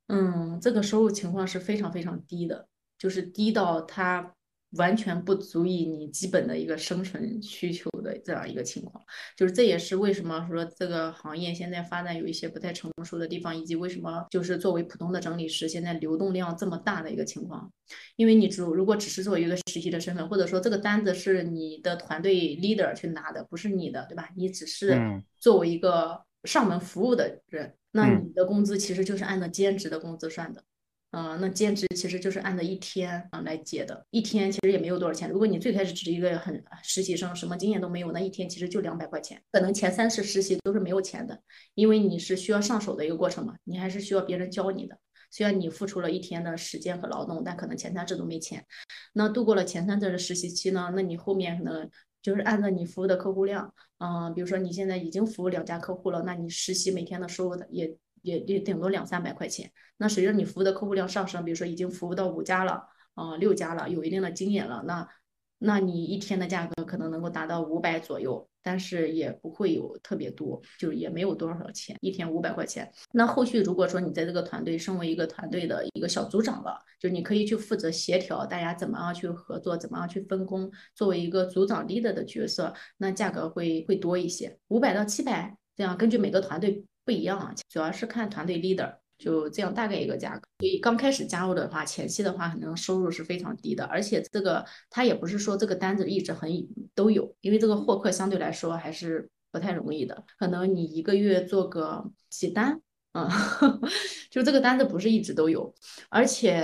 [0.08, 2.66] 嗯，这个收入情况是非常非常低的，
[2.98, 4.34] 就是低到它。
[4.74, 9.02] 完全不足以你基本的一个生存需求的这样一个情况，
[9.36, 17.68] 就是这也是为什么说这个行业现在发展有一些不太成熟的地方，以及为什么就是作为普通的整理师现在流动量这么大的一个情况。
[18.14, 24.28] 因为你只如果只是作为一个实习的身份，或者说这个单子是你的团队 leader 去拿的，不是你的，对吧？
[24.36, 30.62] 你只是作为一个上门服务的人，那你的工资其实就是按照兼职的工资算的。
[31.12, 35.28] 嗯，那兼职其实就是按照一天啊来结的，一天其实也没有多少钱。
[35.28, 39.42] 如果你最开始只是一个很实习生，什么经验都没有，那一天其实就两百块钱。
[39.50, 41.40] 可能前三次实习都是没有钱的，
[41.74, 44.96] 因为你是需要上手的一个过程嘛，你还是需要别人教你的。
[45.32, 48.64] 虽然你付出了一天的时间和劳动，但可能前三次都没钱。
[49.12, 51.90] 那度过了前三次的实习期呢，那你后面可能
[52.22, 57.96] 就是按照你服务的客户量，嗯，比如说你现在已经服务两家客户了，那你实习每天的收入也。
[58.22, 59.72] 也也顶多两三百块钱。
[59.96, 65.08] 那随着你服务的客户量上升，比如说已经服务到五家了，嗯六家了，有一定的经验了，那
[65.62, 72.90] 那你一天的价格可能能够达到五百左右，但是也不会有特别多，就是也没有多少钱，一天五百块钱。
[73.12, 86.84] 那后续如果说你在这个团队身为一个团队的一个小组长了，就你可以去负责协调大家怎么样去合作，怎么样去分工，作为一个组长 leader 的角色，那价格会会多一些，五百到七百这样，根据每个团队。
[87.02, 90.48] 不一样，主要是看团队 leader，就这样大概一个价格。
[90.58, 96.50] 所以刚开始加入的话，前期的话可能收入是非常低的，而且这个他也不是说这个单子一直很
[96.94, 102.80] 都有，因为这个获客相对来说还是不太容易的，可能你一个月做个几单。
[103.12, 103.28] 嗯，
[104.30, 105.74] 就这个单子不是一直都有，
[106.08, 106.60] 而且，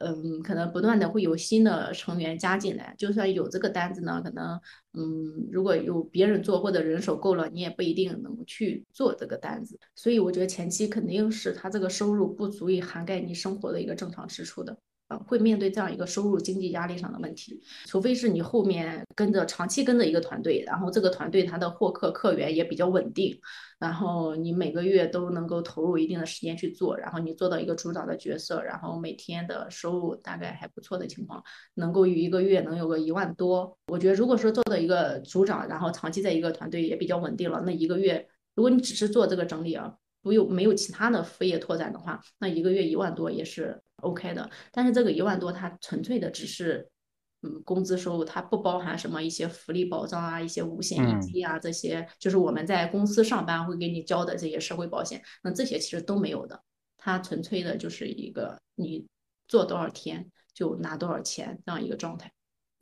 [0.00, 2.94] 嗯，可能不断的会有新的成员加进来。
[2.98, 4.60] 就算有这个单子呢，可能，
[4.92, 9.78] 嗯，如果有别人做或者人手够了，你也不一定能去做这个单子。
[9.94, 14.76] 所以我觉得前期肯定是他这个收入不足以涵盖你生活的一个正常支出的。
[15.08, 23.40] 呃，会面对这样一个收入经济压力上的问题，除非是你后面跟着长期跟着一个团队，然后这个团队它的获客客源也比较稳定，
[23.78, 31.42] 然后你每个月都能够投入一定的时间去做，然后你做到一个组长的角色，然后每天的收入大概还不错的情况，
[31.74, 33.78] 能够有一个月能有个一万多。
[33.86, 39.94] 我觉得如果说做到一个组长，然后长期在一个团队也比较稳定了，那一个月如果你只是做这个整理啊。
[40.20, 44.50] 不有没有其他的副业拓展的话，那一个月一万多也是 OK 的。
[44.72, 46.88] 但是这个一万多，它纯粹的只是
[47.42, 56.60] 嗯，工资收入它不包含什么一些福利保障啊，一些五险一金啊，这些就是我们在公司上班会给你交的这些社会保险，那这些其实都没有的，
[56.96, 59.06] 它纯粹的就是一个你
[59.46, 62.32] 做多少天就拿多少钱这样一个状态。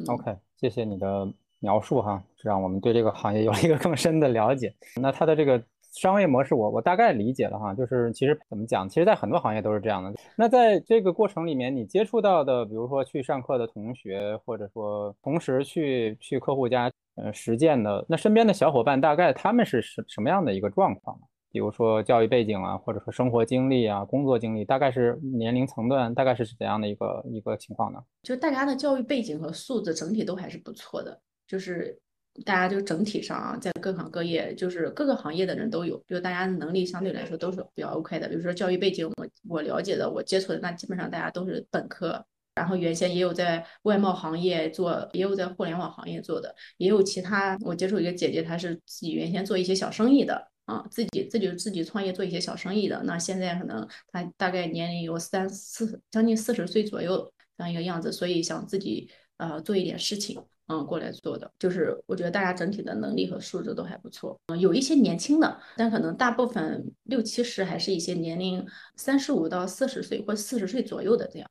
[0.06, 4.74] OK，谢谢你的描述哈，让我们对这个行业有了一个更深的了解。
[5.00, 5.62] 那它的这个。
[5.96, 10.12] 商业模式，我我大概理解了哈，就是其实怎么讲，其实在很多行业都是这样的。
[10.36, 21.18] 那在这个过程里面，你接触到的，比如说去上课的同学，或者说同时去去客户家呃实践的，那身边的小伙伴大概他们是什什么样的一个状况？
[21.50, 27.98] 比如说教育背景啊，或者说生活经历啊，工作经历，大概是年龄层段大概是怎样的一个一个情况呢？
[28.22, 31.98] 就大家的教育背景和素质整体都还是不错的，就是。
[32.44, 38.28] 大家就整体上啊，在各行各业，就是各个行业的人都有，就大家能力相对来说都是比较 OK 的。
[38.28, 42.24] 比如说教育背景，我我了解的，我接触的，那基本上大家都是本科，
[42.54, 47.56] 然后原先也有在外贸行业做，也有在互联网行业做的，也有其他。
[47.62, 53.02] 我接触一个姐姐，她是自己原先做一些小生意的啊，自己自己自己创业做一些小生意的。
[53.04, 60.42] 那现在可能她大概年龄有三四，将近四十岁左右这样一个样子，所以想自己呃做一点事情。
[60.68, 64.36] 嗯，过来做的，就是我觉得大家整体的能力和素质都还不错。
[64.48, 71.48] 嗯，有一些年轻的，但可能大部分六七十还是一些年龄三十五到四十岁或四十岁左右的这样。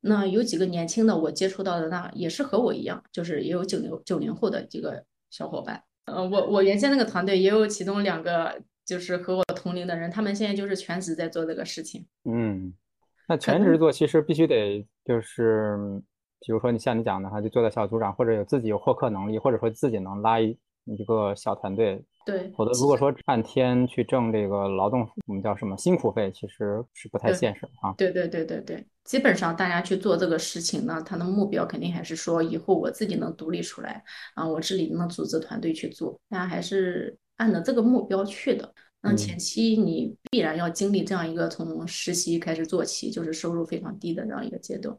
[0.00, 5.80] 那有几个年轻的，我接触到的那也是和我一样，就是也有九零九零后的几个小伙伴。
[6.06, 12.04] 嗯，我我原先那个团队也有其中两个就是和我同龄的人，他们现在就是全职在做这个事情。
[12.24, 12.74] 嗯，
[13.28, 16.02] 那全职做其实必须得就是。
[16.40, 22.02] 比如说你像你讲的哈，就做在小组长，或者有自己有获客能力，或者说自己能拉一一个小团队。
[22.24, 22.52] 对。
[22.56, 27.94] 否则如果说半天去挣这个劳动，我们叫什么辛苦费，其实是不太现实啊。
[27.96, 34.02] 对对对对对，基本上大家去做这个事情呢，他的目标肯定还是说以后我自己能独立出来
[34.34, 38.74] 啊，我自己能组织团队去做，大家还是按照这个目标去的。
[39.02, 44.96] 那前期你必然要经历这样一个从实习开始做起，就是收入非常低的这样一个阶段。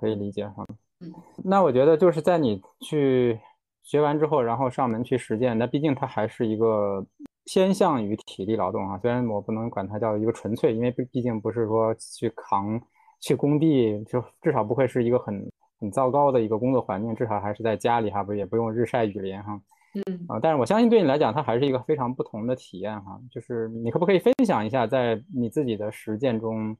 [0.00, 0.64] 可以理解哈，
[1.00, 1.12] 嗯，
[1.44, 3.38] 那我觉得就是在你去
[3.82, 7.04] 学完之后，然后上门去实践，那毕竟它还是一个
[7.44, 8.98] 偏向于体力劳动啊。
[8.98, 12.80] 虽然我不能管它叫一个纯粹，因为毕毕竟不是说去扛
[13.20, 19.60] 去工地，就至少不会是一个很很糟糕的一个工作环境，至少还是在家里哈，不也不用日晒雨淋哈，
[19.94, 23.20] 嗯啊，但是我相信对你来讲，它还是一个非常不同的体验哈。
[23.30, 26.76] 就是你可不可以分享一下，在你自己的实践中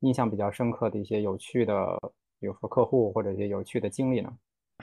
[0.00, 1.98] 印象比较深刻的一些有趣的？
[2.44, 4.30] 比如说客户或者一些有趣的经历呢？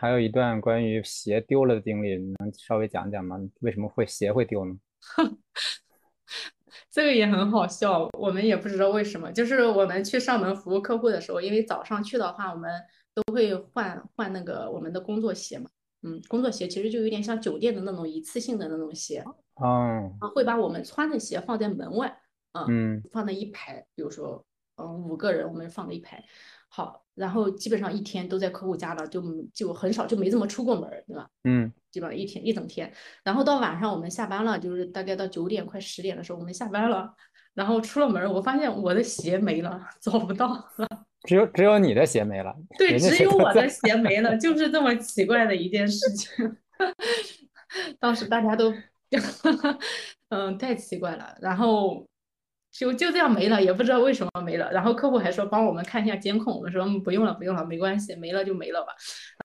[0.01, 3.39] 还有一段关于鞋丢了的经历，能稍微讲讲吗？
[3.59, 4.75] 为什么会鞋会丢呢？
[6.89, 9.31] 这个也很好笑，我们也不知道为什么。
[9.31, 12.71] 就是我们去上门服务客户的时候，因为早上去的话，我们
[13.13, 15.69] 都会换换那个我们的工作鞋嘛。
[16.01, 19.23] 嗯，工作鞋其实就有点像酒店的那种一次性的那种鞋。
[19.63, 20.17] 嗯。
[20.33, 22.17] 会把我们穿的鞋放在门外。
[22.53, 23.03] 嗯。
[23.11, 24.43] 放在一排，比如说，
[24.77, 26.23] 嗯，五个人我们放在一排。
[26.73, 29.21] 好，然后基本上一天都在客户家了，就
[29.53, 31.27] 就很少就没怎么出过门，对吧？
[31.43, 32.89] 嗯，基本上一天一整天，
[33.25, 37.13] 然后到晚上我们下班了，就是大概到九点快十点的时候，我们下班了，
[37.53, 40.87] 然后出了门，我发现我的鞋没了， 找不到了。
[41.27, 42.55] 只有只有你的鞋没了？
[42.77, 46.57] 对，只有我的鞋没了， 就是这么奇怪的一件事情。
[47.99, 48.73] 当时大家都，
[50.29, 52.07] 嗯，太奇怪了，然后。
[52.71, 54.71] 就就这样没了，也不知道为什么没了。
[54.71, 58.93] 然后客户还说帮我们看一下监控，我说不用了，不用了，没关系，没了就没了吧。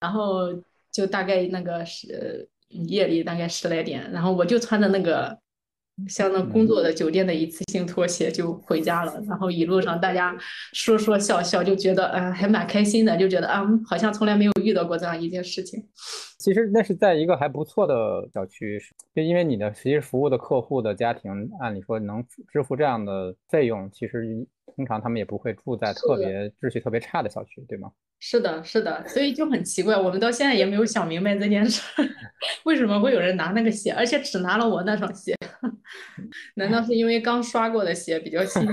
[0.00, 0.46] 然后
[0.92, 5.38] 就大概那个是夜里大概十来点，然后我就穿着那个。
[6.08, 10.36] 像那工作的酒店的一次性拖鞋就回家了，然后一路上大家
[10.72, 15.82] 说说笑笑，就觉得嗯还蛮开心的，就觉得啊好像从来没有遇到过这样一件事情。
[16.38, 18.78] 其实那是在一个还不错的小区，
[19.14, 22.22] 就因为你的其实服务的客户的家庭，按理说能
[22.52, 27.90] 支付这样的费用，其实通常他们也不会住在特别秩序特别差的小区，对吗？
[28.20, 31.82] 是的，是的，所以就很奇怪，我们到现在也没有想明白这件事，
[32.64, 35.34] 为什么会有人拿那个鞋，而且只拿了我那双鞋？
[36.54, 38.62] 难道是因为刚刷过的鞋比较新？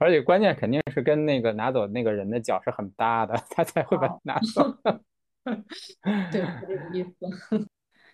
[0.00, 4.76] 而且关键肯定是跟那个拿走那个人的脚是很搭的，他才会把它拿走。
[6.32, 7.10] 对，这个意思。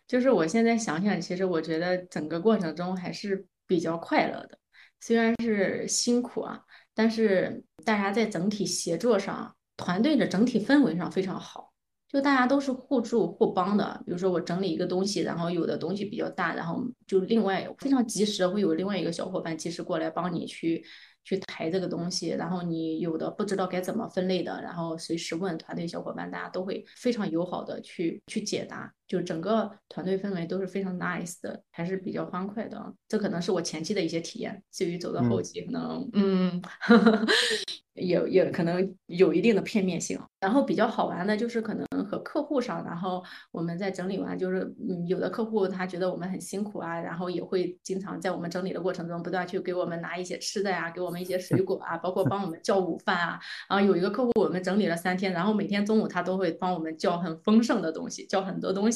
[0.06, 4.58] 就是我现在想想，其实我觉得整个过程中还是比较快乐的，
[5.00, 6.60] 虽然是辛苦啊。
[6.96, 11.72] 但是大家在整体协作上，团队的整体氛围上非常好，
[12.14, 14.00] 就大家都是互助互帮的。
[14.06, 20.84] 比如说我整理一个东西，然后有的东西比较大，然后就另外非常及时会有另外一个小伙伴及时过来帮你去
[21.24, 32.94] 去抬这个东西，然后你有的不知道该怎么分类的，然后随时问团队小伙伴，大家都会非常友好的去去解答，就整个团队氛围都是非常 nice 的，还是比较欢快的。
[33.08, 36.62] 这可能是我前期的一些体验，至于走到后期，可能嗯。
[37.94, 53.38] 也也可能有一定的片面性，然后比较好玩的就是可能和客户上，然后我们在整理完，就是嗯，有的客户他觉得我们很辛苦啊，然后也会经常在我们整理的过程中不断去给我们拿一些吃的呀，给我们一些水果啊，包括帮我们叫午饭啊。
[53.68, 58.93] 然后有一个客户我们整理了三天，然后每天中午他都会帮我们叫很丰盛的东西，叫很多东西，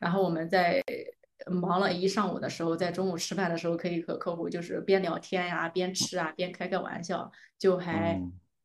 [0.00, 0.82] 然后我们在。
[1.46, 8.18] 忙了一上午的时候，在中午吃饭的时候，可以和客户就是边聊天呀，边吃啊，边开开玩笑，就还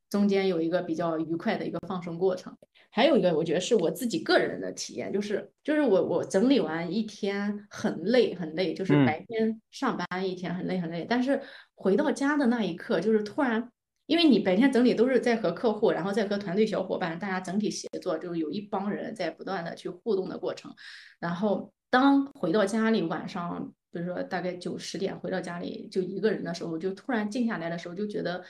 [0.09, 2.55] 中间有一个比较愉快的一个放松过程。
[2.89, 11.41] 还有一个，我觉得是我自己个人的体验，就是就是我我整理完一天很累很累，就是白天上班一天很累很累，但是
[11.75, 13.69] 回到家的那一刻，就是突然，
[14.09, 20.75] 因为你白天整理都是在和客户，然后再和团队小伙伴，大家整体协作，就是有一帮人在不断的去互动的过程，
[21.19, 21.71] 然后。
[21.91, 28.45] 当回到家里，晚上比如说大概九十点回到家里，就一个人的时候，就突然静下来的时候，就觉得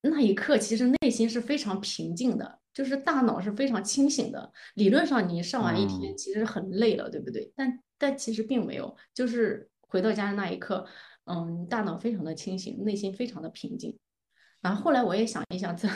[0.00, 4.50] 那一刻其实内心是非常平静的，就是大脑是非常清醒的。
[4.76, 7.52] 理论上你上完一天其实很累了，对不对？
[7.54, 10.86] 但但其实并没有，就是回到家的那一刻，
[11.26, 13.96] 嗯，大脑非常的清醒，内心非常的平静。
[14.60, 15.88] 然后后来我也想一想， 这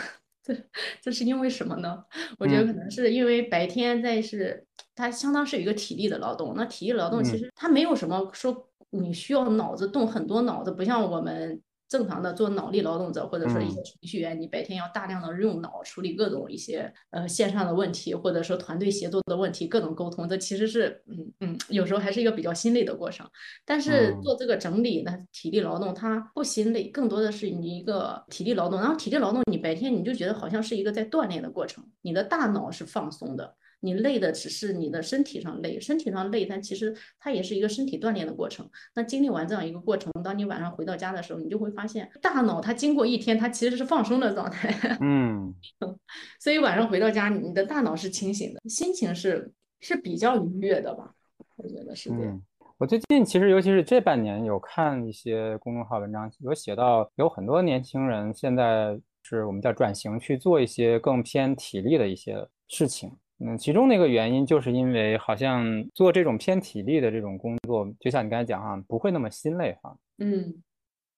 [0.42, 0.54] 这
[1.00, 2.04] 这是因为什么呢？
[2.38, 4.66] 我觉得可能是因为白天在是。
[4.94, 11.58] 它相当是一个体力的劳动，那体力劳动其实它没有什么说你需要脑子动很多脑子，不像我们。
[11.90, 23.28] 正常的做脑力劳动者，或者说一些程序员，你白天要大量的用脑处理各种一些呃线上的问题，或者说团队协作的问题，各种沟通，这其实是嗯嗯，有时候还是一个比较心累的过程。
[23.64, 28.78] 但是做这个整理呢，体力劳动它不心累，更多的是你一个体力劳动。
[28.78, 33.56] 然后体力劳动，你白天你就觉得好像是一个在锻炼的过程，你的大脑是放松的。
[33.80, 38.68] 你累的只是你的身体上累，身体上累，但其实它也是一个身体锻炼的过程。
[38.94, 44.68] 那经历完这样一个过程，当你晚上回到家的时候，你就会发现，大脑它经过一天，它其实是放松的状态。
[45.00, 45.54] 嗯，
[46.38, 49.50] 所以晚上回到家，你的大脑是清醒的，心情是
[49.80, 51.14] 是比较愉悦的吧？
[51.56, 52.42] 我觉得是这样。
[52.78, 63.12] 我最近其实，尤其是这半年，有看一些公众号文章，有写到有很多年轻人现在是我们叫转型，去做一些更偏体力的一些事情。
[63.42, 65.64] 嗯，其中那个原因就是因为好像
[65.94, 69.96] 做这种偏体力的这种工作，就像你刚才讲哈，不会那么心累哈。
[70.18, 70.62] 嗯，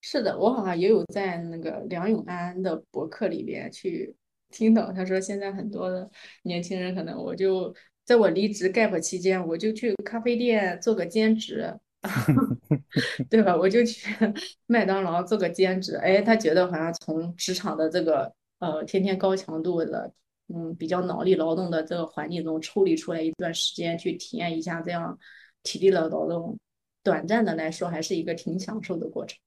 [0.00, 4.14] 是的，我好像也有在那个梁永安的博客里边去
[4.50, 6.08] 听到，他说现在很多的
[6.44, 11.76] 年轻人可能，我就在我离职 gap 期间，我就去咖啡店做个兼职，
[13.28, 13.56] 对吧？
[13.56, 14.14] 我就去
[14.66, 20.12] 麦当劳做个兼职，哎，他觉得好像从职场的这个呃天天高强度的。
[20.55, 25.18] 嗯，比较脑力劳动的这个环境中抽离出来一段时间去体验一下这样
[25.62, 26.59] 体力的劳动，
[27.03, 29.38] 短暂的来说还是一个挺享受的过程。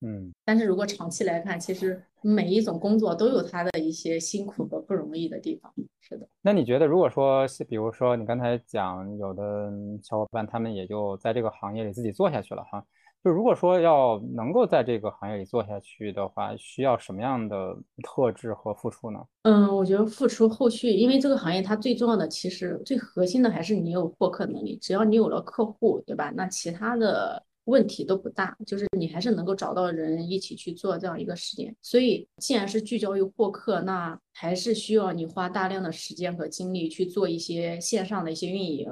[0.00, 5.72] 嗯，但是如果长期来看，其实每一种工作都有它的一些辛苦和不容易的地方。
[6.00, 6.28] 是的。
[6.42, 12.84] 那你觉得，如果说，比如说你刚才讲有的小伙伴他们也就在这个行业里自己做下去了哈？
[13.24, 19.18] 就如果说要能够在这个行业里做下去的话，需要什么样的特质和付出呢？
[19.44, 24.76] 嗯，我觉得付出后续，因为这个行业它最重要的，其实最核心的还是你有获客能力。
[24.76, 26.30] 只要你有了客户，对吧？
[26.36, 27.42] 那其他的。
[27.64, 31.74] 问题都不大，就是你还是能够找到人一起去做这样一个实验。
[31.80, 38.86] 所以，既然是聚焦于获客，那还是需要你花大量的时间和精力去做一些线上的一些运营，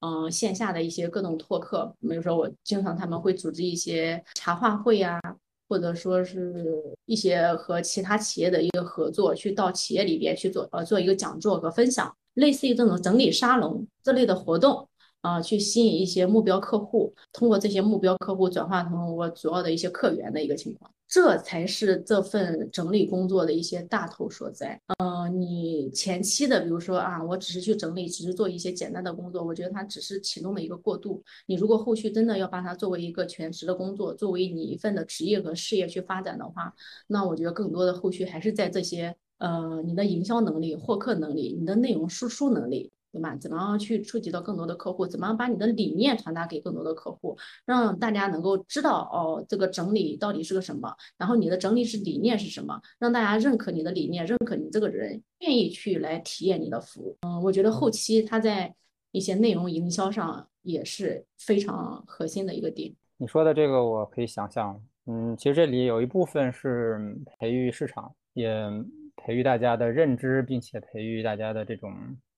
[0.00, 1.94] 嗯，线下的一些各种拓客。
[2.00, 5.20] 比如说，我经常他们会组织一些茶话会呀，
[5.68, 6.74] 或者说是
[7.04, 14.88] 一些和其他企业的一个合作，去到企业里边去做呃做一个讲座和分享，类似于这种整理沙龙这类的活动。
[15.26, 24.80] 啊，去吸引一些目标客户，通过这些目标客户转化成我主要的一些客源的一个情况，这才是这份整理工作的一些大头所在。
[25.02, 31.20] 嗯，你前期的，比如说啊，我只是去整理，只是做一些简单的工作，我觉得它只是启动的一个过渡。
[31.46, 36.72] 你如果后续真的要把它作为一个全职的工作，作为你一份的职业和事业去发展的话，
[37.08, 42.92] 那我觉得更多的后续还是在这些呃，你的营销能力、获客能力、你的内容输出能力。
[43.16, 43.34] 对吧？
[43.36, 45.06] 怎么样去触及到更多的客户？
[45.06, 50.94] 怎么样把你的理念传达给更多的客户，让大家能够知道哦，这个整理到底是个什么？
[51.16, 52.78] 然后你的整理是理念是什么？
[52.98, 57.16] 让大家认可你的理念，认可你这个人，愿意去来体验你的服务。
[57.22, 58.74] 嗯，我觉得后期它在
[59.12, 62.92] 一些内容营销上也是非常核心的一个点。
[63.16, 68.62] 你说的这个我可以想象，嗯，其实这里有一部分是培育市场，也
[69.16, 71.94] 培育大家的认知，并且培育大家的这种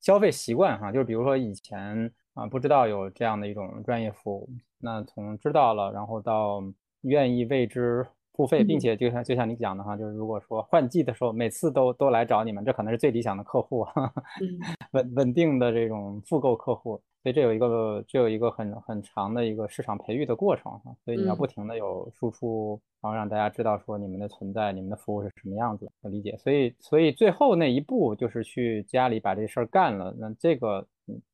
[0.08, 0.90] 消费习惯哈。
[0.90, 4.48] 就是比如说以前啊不知道有这样的一种专业服务，
[4.78, 6.64] 那从知道了，然后到
[7.02, 8.06] 愿意为之。
[8.38, 13.84] 付费，并且就像就像你讲的哈，就是如果说换季的时候，每次都都来找你们，这可能是最理想的客户，
[14.94, 17.02] 稳稳定的这种复购客户。
[17.24, 20.94] 所以这有一个这有一个很很长的一个市场培育的过程哈。
[21.04, 26.36] 所以你要不停的有输出，然后让大家知道说你们的存在，你们的服务是什么样子我理解。
[26.38, 30.14] 所以所以最后那一步就是去家里把这事儿干了。
[30.16, 30.86] 那这个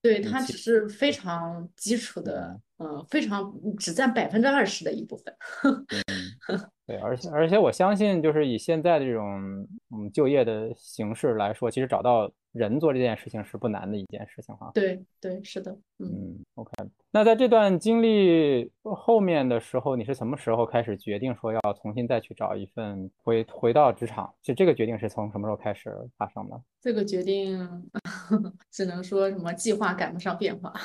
[0.03, 5.35] 对它只是非常基础的，嗯，非常只占百分之二十的一部分。
[6.87, 14.71] 对，而且而且我相信，就是以现在的这种嗯就业的形式来说，其实找到人做这件事情是不难的一件事情哈。
[14.73, 16.71] 对对，是的，嗯，OK。
[17.11, 24.33] 那在这段经历后面的时候，你是什么时候开始决定说要重新再去找一份回回到职场？
[24.41, 26.61] 就这个决定是从什么时候开始发生的？
[26.81, 27.91] 这个决定
[28.71, 30.73] 只能说什么计划赶不上变化。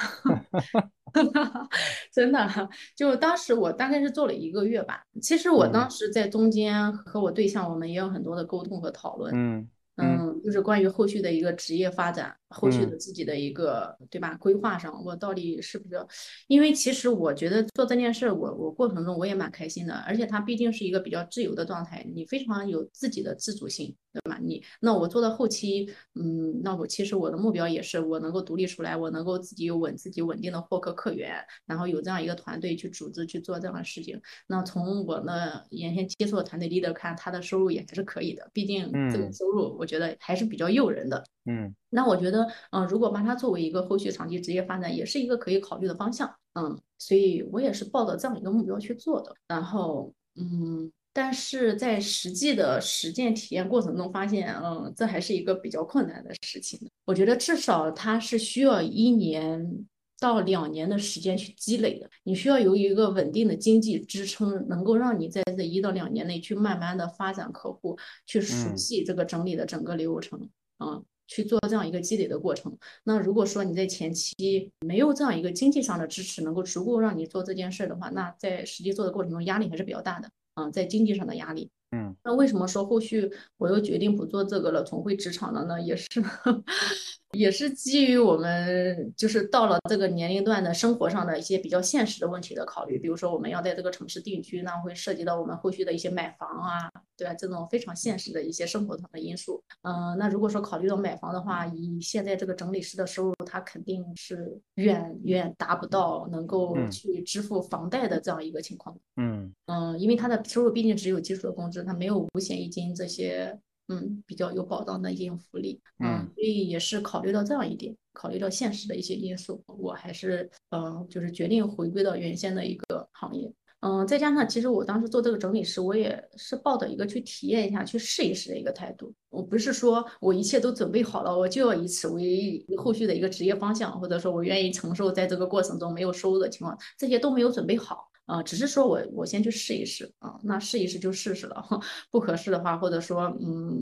[2.12, 2.48] 真的，
[2.96, 5.04] 就当时我大概是做了一个月吧。
[5.22, 9.32] 其实我当时在中间和我对象，我们也有很多的沟通和讨论。
[9.36, 9.70] 嗯。
[10.02, 16.06] 嗯，就是关于后续的一个职业发展，后续的自己的一个对吧规划上，我到底是不是？
[16.48, 24.40] 因为其实我觉得做这件事，我我过程中我也蛮开心的，而且它毕竟是一个比较自由的状态，你非常有自己的自主性，对吧？
[24.42, 31.36] 你那我做到后期，嗯，那我其实我的目标也是我能够独立出来，我能够自己有稳自己稳定的获客客源，
[31.66, 34.22] 然后有这样一个团队去组织去做这样的事情。
[34.48, 39.90] 那从我呢原先接触的团队 leader 看，他的收入也还是可以的，毕竟这个收入我。
[39.90, 49.36] 觉得还是比较诱人的，嗯，那我觉得，嗯，如果把它作为一个后续长期职业发展，也是一个可以考虑的方向，嗯，所以我也是抱着这样一个目标去做的。
[49.48, 56.80] 然后，嗯，但是在实际的实践体验过程中发现，嗯，这还是一个比较困难的事情。
[57.06, 59.88] 我觉得至少它是需要一年。
[60.22, 72.76] 到两年的时间去积累的，你需要有一个稳定的经济支撑，能够让你在这一到两年内去慢慢的发展客户，去熟悉这个整理的整个流程，啊，去做这样一个积累的过程。
[73.04, 81.70] 那如果说你在前期没有这样一个经济上的支持，能够足够让你做这件事的话，那在实际做的过程中压力还是比较大的，啊，在经济上的压力。
[81.92, 85.80] 嗯，那为什么说后续我又决定不做这个了，重回职场了呢？
[85.80, 86.08] 也是。
[87.34, 97.34] 也是基于我们就是到了这个年龄段的生活上的一些比较现实的问题的考虑，比如说我们要在这个城市定居，那会涉及到我们后续的一些买房啊，对吧？
[97.36, 99.64] 这种非常现实的一些生活上的因素。
[99.84, 108.98] 嗯，那如果说考虑到买房的话，以现在这个整理师的收入，他肯定是远远达不到能够去支付房贷的这样一个情况。
[109.18, 113.60] 嗯嗯，因为他的收入毕竟只有基础的工资，他没有五险一金这些。
[113.90, 138.09] 嗯，比较有保障的一种福利，嗯，所以也是考虑到这样一点，考虑到现实的一些因素，我还是嗯，就是决定回归到原先的一个行业，嗯，再加上其实我当时做这个整理师，我也是抱着一个去体验一下、去试一试的一个态度，我不是说我一切都准备好了，我就要以此为后续的一个职业方向，或者说我愿意承受在这个过程中没有收入的情况，这些都没有准备好。
[138.30, 141.66] 啊，只是说我我先去试一试啊，那试一试就试试了，
[142.12, 143.82] 不合适的话，或者说嗯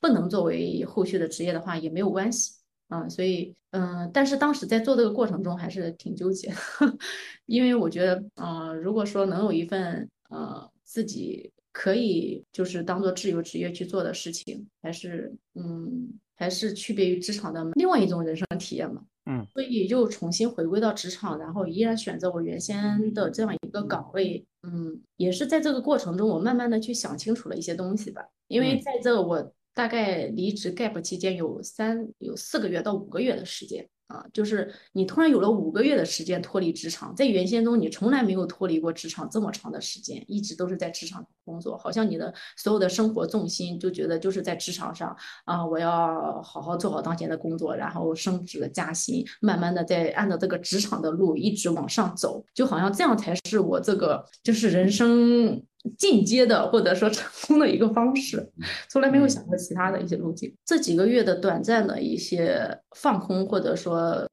[0.00, 2.52] 不能作为后续的职业的话也没有关系
[2.88, 6.52] 啊，所以嗯，但是当时在做这个过程中还是挺纠结，
[7.46, 19.02] 因为我觉得嗯，如果说能有一份呃自己可以就是当做自由职业去做的事情，还是嗯还是区别于职场的另外一种人生体验嘛。
[19.26, 24.46] 嗯，所以又重新回归到职场，然后依然选择我原先的这样一个岗位。
[24.62, 28.22] 嗯，也是在这个过程中，我慢慢的去想清楚了一些东西吧。
[28.46, 33.88] 因为在这我大概离职 gap 期间有三有四个月到五个月的时间。
[34.06, 55.60] 啊，就是你突然有了五个月的时间脱离职场，在原先中你从来没有脱离过职场这么长的时间，一直都是在职场工作，好像你的所有的生活重心就觉得就是在职场上啊，我要好好做好当前的工作，然后升职加薪，慢慢的在按照这个职场的路一直往上走，就好像这样才是我这个就是人生。
[55.96, 58.50] 进阶的或者说成功的一个方式，
[58.88, 60.54] 从来没有想过其他的一些路径。
[60.64, 64.28] 这几个月的短暂的一些放空，或者说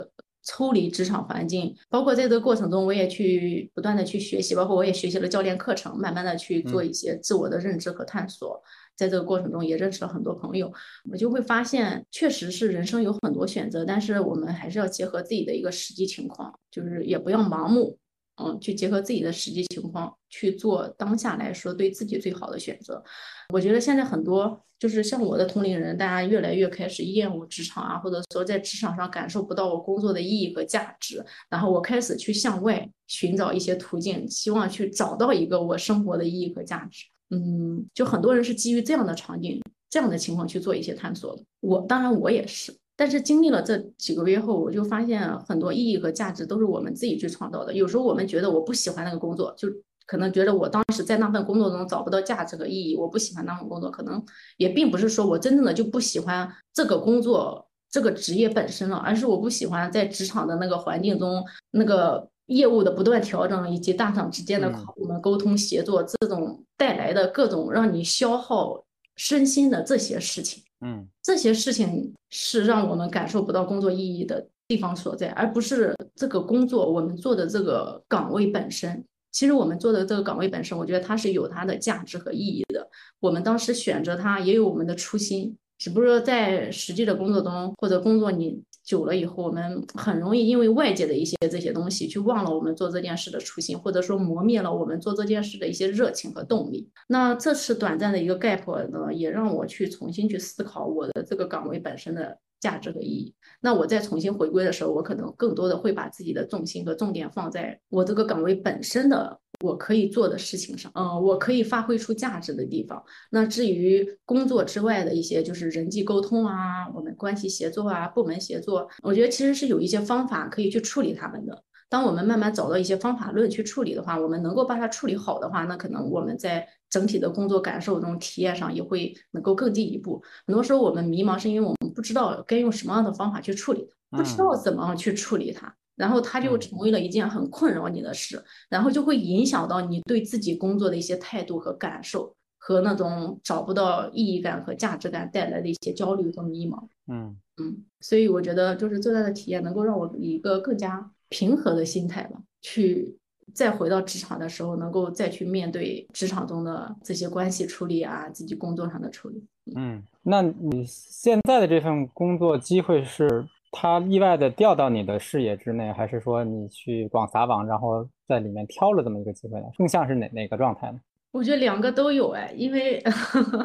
[0.46, 8.62] 抽离职场环境，包括在这个过程中，我也去不断的去学习，包括我也学习了教练课程，慢慢的去做一些自我的认知和探索。
[8.96, 10.72] 在这个过程中，也认识了很多朋友，
[11.12, 17.98] 我就会发现，确实是人生有很多选择，但是我们还是要结合自己的一个实际情况，就是也不要盲目。
[18.36, 23.04] 嗯，去结合自己的实际情况去做当下来说对自己最好的选择。
[23.50, 37.06] 我觉得现在很多就是像我的同龄人，大家越来越开始厌恶职场啊，或者说在职场上感受不到我工作的意义和价值，然后我开始去向外寻找一些途径，希望去找到一个我生活的意义和价值。
[37.30, 41.44] 嗯，就很多人是基于这样的场景、这样的情况去做一些探索的。
[41.60, 42.76] 我当然我也是。
[42.96, 47.74] 但是经历了这几个月后，我就发现很多意义和价值都是我们自己去创造的。
[47.74, 49.68] 有时候我们觉得我不喜欢那个工作，就
[50.06, 53.90] 可能觉得我当时在那份工作中找不到价值和意义，我不喜欢那份工作。
[53.90, 54.24] 可能
[54.58, 68.84] 也并不是说我真正的就不喜欢这个工作、这个职业本身了，而是我不喜欢在职场的那个环境中，那个业务的不断调整以及大厂之间的跨部门沟通协作这种带来的各种让你消耗
[69.16, 70.62] 身心的这些事情。
[70.84, 79.04] 嗯，这些事情是让我们感受不到工作意义的地方所在，而不是这个工作我们做的这个岗位本身。
[79.32, 82.88] 其实我们做的这个岗位本身，我觉得它是有它的价值和意义的。
[83.20, 85.58] 我们当时选择它，也有我们的初心。
[85.80, 96.90] 只不过在实际的工作中，或者工作你久了以后，我们很容易因为外界的一些这些东西，去忘了我们做这件事的初心，或者说磨灭了我们做这件事的一些热情和动力。
[97.08, 103.34] 那这次短暂的一个 gap 呢，也让我去重新去思考我的这个岗位本身的价值和意义。
[103.62, 109.40] 那我再重新回归的时候，我可能更多的会把自己的重心和重点放在我这个岗位本身的。
[109.64, 113.02] 我可以做的事情上，嗯，我可以发挥出价值的地方。
[113.32, 121.64] 那至于工作之外的一些，就是人际沟通啊，我们关系协作啊，部门协作，我觉得其实是有一些方法可以去处理他们的。
[121.88, 130.22] 当我们慢慢找到一些方法论去处理的话，我们能够把它处理好的话，那可能我们在整体的工作感受中、体验上也会能够更进一步。
[130.46, 135.74] 很多时候我们迷茫，是因为我们不知道该用什么样的方法去处理，不知道怎么去处理它。
[135.96, 146.82] 然后它就成为了一件很困扰你的事，然后就会影响到你对自己工作的一些态度和感受，和那种找不到意义感和价值感带来的一些焦虑和迷茫。
[147.08, 153.16] 嗯嗯，所以我觉得就是最大的体验能够让我以一个更加平和的心态吧，去
[153.54, 159.46] 再回到职场的时候，能够再去面对职场中的这些关系处理啊，自己工作上的处理。
[159.76, 163.48] 嗯，那你现在的这份工作机会是？
[163.76, 169.66] 他意外的掉到你的视野之内，还是说你去广撒网，然后在里面挑了这么一个机会呢？
[169.76, 171.00] 更像是哪哪个状态呢？
[171.32, 173.04] 我觉得两个都有哎，因为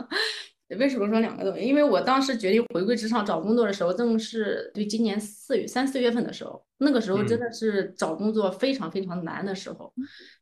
[0.81, 1.59] 为什么说两个都有？
[1.59, 9.93] 因为我当时决定回归职场找工作的时候，正是对今年四月三四月份的时候，那个时候真的是找工作非常非常难的时候，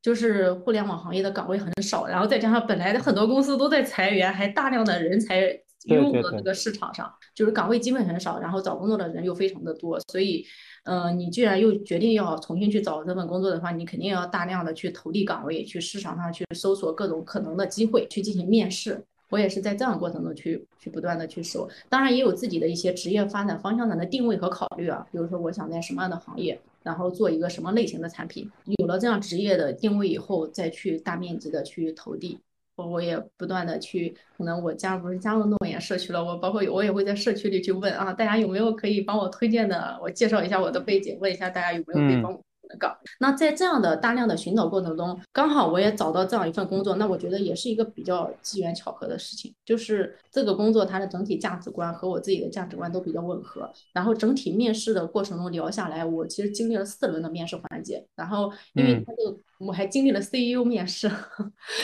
[0.01, 5.61] 就是互联网行业的岗位很少，然后再加上本来的很多公司都在裁员，还大量的人才。
[5.87, 10.45] 拥入了这个市场上，就是岗位机会很少，然后找工作的人又非常的多，所以，
[10.85, 19.05] 嗯，你既然又决定要重新去找这份工作的话，你肯定要大量的去投递岗位，去市场上去搜索各种可能的机会，去进行面试。
[19.29, 32.39] 我也是在这样过程中去去不断的去搜，当然也有自己的一些职业发展方向上的定位和考虑啊，比如说我想在什么样的行业，然后做一个什么类型的产品，有了这样职业的定位以后，再去大面积的去投递。
[32.77, 42.41] 我我也不断的去，可能我加不是加入诺言社区了，我包括我也会在社区里去问啊，大家有没有可以帮我推荐的，我介绍一下我的背景，问一下大家有没有可以帮我。
[42.81, 49.55] 岗，那在这样的大量的寻找过程中，刚好我也找到这样一份工作，那我觉得也是一个比较机缘巧合的事情。
[49.65, 53.71] 就是这个工作它的整体价值观和我自己的价值观都比较吻合。
[53.93, 58.05] 然后整体面试的过程中聊下来，我其实经历了四轮的面试环节。
[58.17, 61.07] 然后因为他就我还经历了 CEO 面试，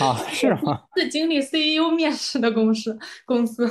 [0.01, 0.83] 啊是吗？
[0.97, 3.68] 是经历 CEO 面试的公司公司。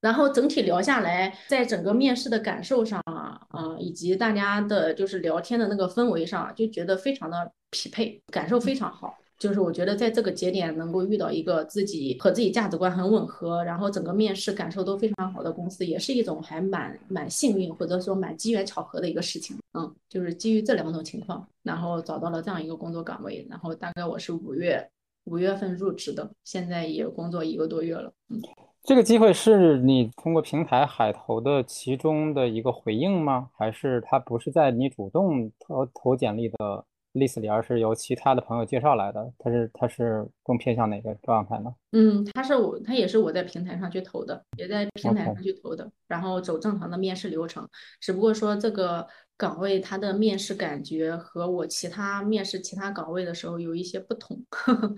[0.00, 6.52] 然后整体聊下来，在整个面试的感受上啊，啊以及大家的就是聊天的那个氛围上。
[6.56, 9.14] 就觉得非常的匹配，感受非常好。
[9.40, 19.56] 就是我觉得在这个节点能够遇到一个自己和自己价值观很吻合，然后整个面试感受都非常好的公司，也是一种还蛮蛮幸运或者说蛮机缘巧合的一个事情。
[19.72, 24.86] 嗯，就是基于这两种情况，然后找到了这样一个工作岗位，然后大概我是五月
[25.24, 28.12] 五月份入职的，现在也工作一个多月了。
[28.28, 28.38] 嗯，
[28.82, 33.48] 这个机会是你通过平台海投的其中的一个回应吗？
[33.56, 36.84] 还是它不是在你主动投投简历的
[37.14, 41.74] ？list 里，而是由其他的朋友介绍来的，他是他是更偏向哪个状态呢？
[41.92, 47.68] 嗯，他是我，他也是我在平台上去投的，也在平台上去投的，然后走正常的面试流程。
[48.00, 49.06] 只不过说这个
[49.36, 54.38] 岗位它的面试感觉和我其他面试其他岗位的时候有一些不同。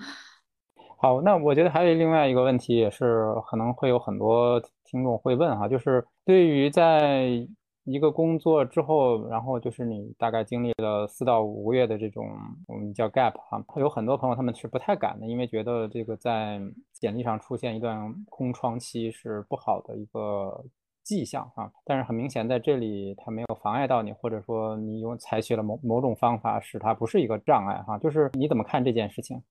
[0.99, 7.45] 好，那我觉得还有另外一个问题，也是可能会有很多听众会问哈，就是对于在
[7.85, 12.29] 一个工作之后，然后就是你大概经历了四到五个月的这种
[12.69, 16.61] 我们叫 gap 哈，有很多朋友他们是不太敢的，因为觉得这个在
[16.93, 20.65] 简历上出现一段空窗期是不好的一个
[21.03, 21.71] 迹象啊。
[21.85, 27.99] 但是很明显在这里它没有妨碍到你，或者说你用采取了某某种方法使它不是一个障碍哈。
[27.99, 29.43] 就是你怎么看这件事情？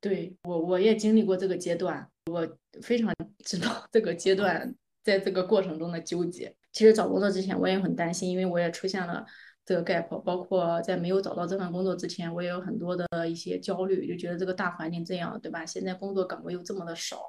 [0.00, 2.48] 对我我也经历过这个阶段，我
[2.82, 6.54] 非常知道这个阶段在这个过程中的纠结。
[6.72, 9.24] 其实找工作之前我也很担心，因为我也出现了
[9.64, 15.66] 这个 gap，包括在没有找到这份工作之前，我也有很多的一些焦虑，就觉得这个大环境这样，对吧？
[15.66, 17.20] 现在工作岗位又这么的少，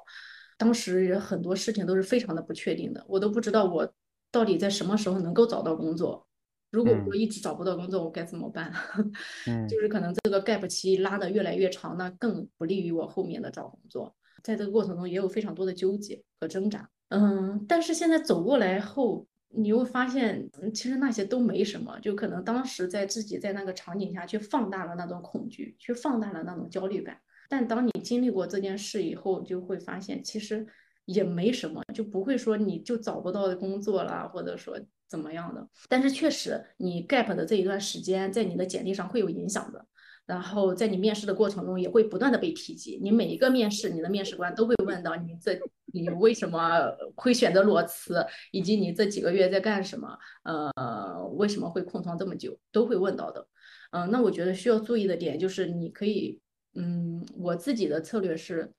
[0.56, 3.92] 当时很多事情都是非常的不确定的，我都不知道我
[4.30, 6.26] 到底在什么时候能够找到工作。
[6.70, 8.72] 如果我一直找不到工作，我该怎么办？
[9.68, 14.14] 就是可能这个 gap 期拉的越来越长，那更不利于我后面的找工作。
[14.42, 16.88] 在这个过程中也有非常多的纠结和挣扎。
[17.08, 19.26] 嗯，但是现在走过来后。
[19.52, 27.18] 你会发现，其实那些都没什么，就可能当时在自己在那个场景下去放大了那种恐惧，去放大了那种焦虑感。
[27.48, 30.66] 但当你经历过这件事以后，就会发现其实
[31.04, 34.78] 也没什么，就不会说你就找不到工作了，或者说
[35.08, 35.68] 怎么样的。
[35.88, 39.84] 但是确实，你 gap 的这一段时间在你的简历上会有影响的。
[40.30, 45.58] 然后在你面试的过程中也会不断的被提及，你每一个面试，你的面试官都会问到你这
[45.92, 53.44] 你为什么会选择裸辞，以及你这几个月在干什么，呃，为什么会空窗这么久，都会问到的。
[53.90, 56.38] 嗯，那我觉得需要注意的点就是你可以，
[56.74, 58.70] 嗯，我自己的策略是，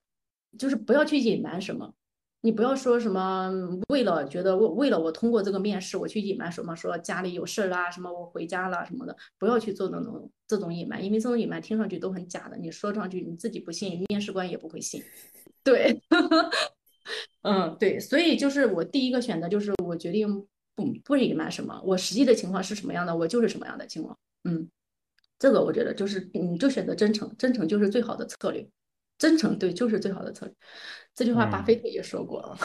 [0.56, 1.92] 就是不要去隐瞒什么。
[2.42, 3.50] 你不要说什么
[3.88, 12.56] 为了觉得我为了我通过这个面试我去隐瞒什么说家里有事儿啦什么我回家了什么的不要去做那种这种隐瞒，因为这种隐瞒听上去都很假的。
[12.58, 15.02] 你说上去你自己不信，面试官也不会信。
[15.64, 16.02] 对，
[17.42, 24.18] 嗯对，所以就是我第一个选择就是我决定不不隐瞒什么，我实际的情况是什么样的，我就是什么样的情况。
[24.44, 24.68] 嗯，
[25.38, 28.68] 这个我觉得就是你就选择真诚，真诚就是最好的策略。
[29.16, 30.54] 真诚对，就是最好的策略。
[31.14, 32.56] 这句话巴菲特也说过。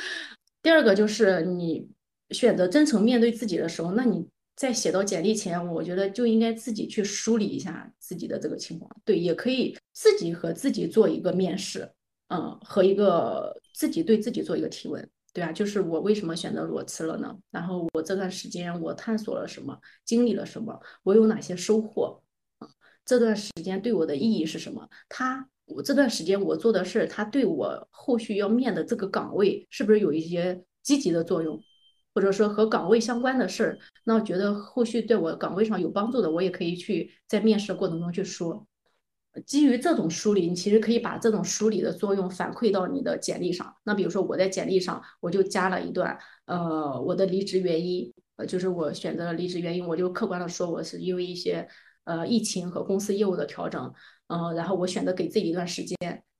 [0.62, 1.88] 第二个就是你
[2.30, 4.26] 选择真诚面对自己的时候，那你
[4.56, 8.90] 在写到简历前，我觉得就应该自己去梳理一下自己的这个情况。
[9.04, 11.90] 对，也可以自己和自己做一个面试，
[12.28, 17.36] 嗯，和一个自己对自己做一个提问，对啊，就是我为什么选择裸辞了呢？
[17.50, 22.22] 然后我这段时间我探索了什么，经历了什么，我有哪些收获？
[23.04, 24.88] 这段时间对我的意义是什么？
[25.08, 25.48] 他。
[25.66, 31.60] 我这段时间我做的事儿，他对我后续要面的这个岗位是不是有一些积极的作用，
[32.14, 38.66] 或者说和岗位相关的事儿，那我觉得后续对我岗位上有帮助的，我也可以去在面试的过程中去说。
[39.46, 43.74] 基于这种梳理，你其实可以把这种梳理的作用反馈到你的简历上。
[43.82, 51.66] 那比如说我在简历上我就加了一段，呃，我的离职原因，呃，就是我选择了离职原因，我就客观的说我是因为一些
[52.04, 53.92] 呃疫情和公司业务的调整。
[54.28, 55.96] 嗯，然后我选择给自己一段时间，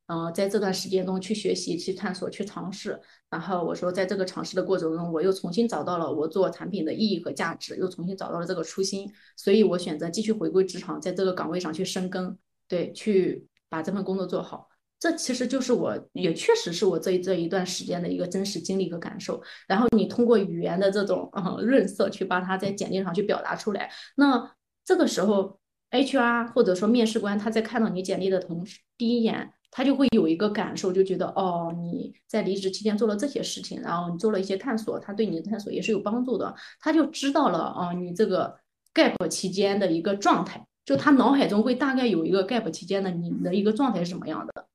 [0.06, 2.98] 嗯，在这段时间中去学习、去探索、去尝试。
[3.28, 9.12] 然后我说，在这个尝试的过程中，我又重新找到了我做产品的意义和价值，又重新找到了这个初心。
[9.36, 12.36] 所以我选择继续回归职场，在这个岗位上去深耕，
[12.68, 14.68] 对，去把这份工作做好。
[14.98, 19.42] 这其实就是我也确实是我这这一段时间的一个真实经历和感受。
[19.68, 24.50] 然后你通过语言的这种嗯润色去把它在简历上去表达出来，那
[24.84, 25.58] 这个时候。
[25.90, 38.56] HR 或者说面试官，他在看到你简历的同时，第一眼他就会有一个感受，就觉得哦，你在离职期间做了这些事情，然后你做了一些探索，他对你的探索也是有帮助的，他就知道了啊，你这个
[38.92, 44.66] gap 期间的一个状态，就他脑海中会大概有一个 gap 期间的你的一个状态是什么样的，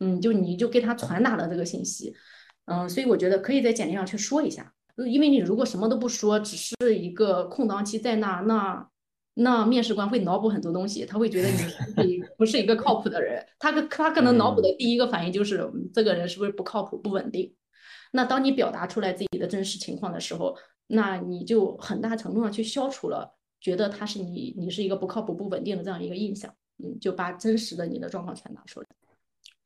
[0.00, 2.14] 嗯，就你就给他传达了这个信息，
[2.66, 4.74] 嗯，所以我觉得可以在简历上去说一下，
[5.08, 8.86] 因为你如果什么都不说，只是一个空档期在那，那。
[9.38, 11.48] 那面试官会脑补很多东西，他会觉得
[12.02, 17.54] 你 不是一个靠谱的人，他可他可能脑补的第一个反应就是这个人是不是不靠谱、不稳定。
[18.12, 20.56] 那当你表达出来自己的真实情况的时候，
[20.86, 23.30] 那你就很大程度上去消除了
[23.60, 26.50] 觉得他是你你是一个不靠谱、不稳定的这样一个印象，
[26.82, 28.86] 嗯，就把真实的你的状况传达出来。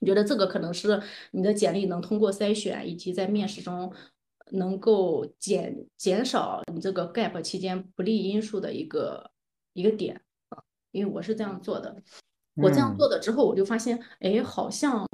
[0.01, 1.01] 你觉得这个可能是
[1.31, 3.93] 你的简历能通过筛选以及在面试中
[4.51, 9.31] 能够减减少你这个 gap 期间不利因素的一个。
[9.73, 12.03] 一个点啊，因为我是这样做的，
[12.57, 15.07] 我这样做的之后，我就发现，哎，好像，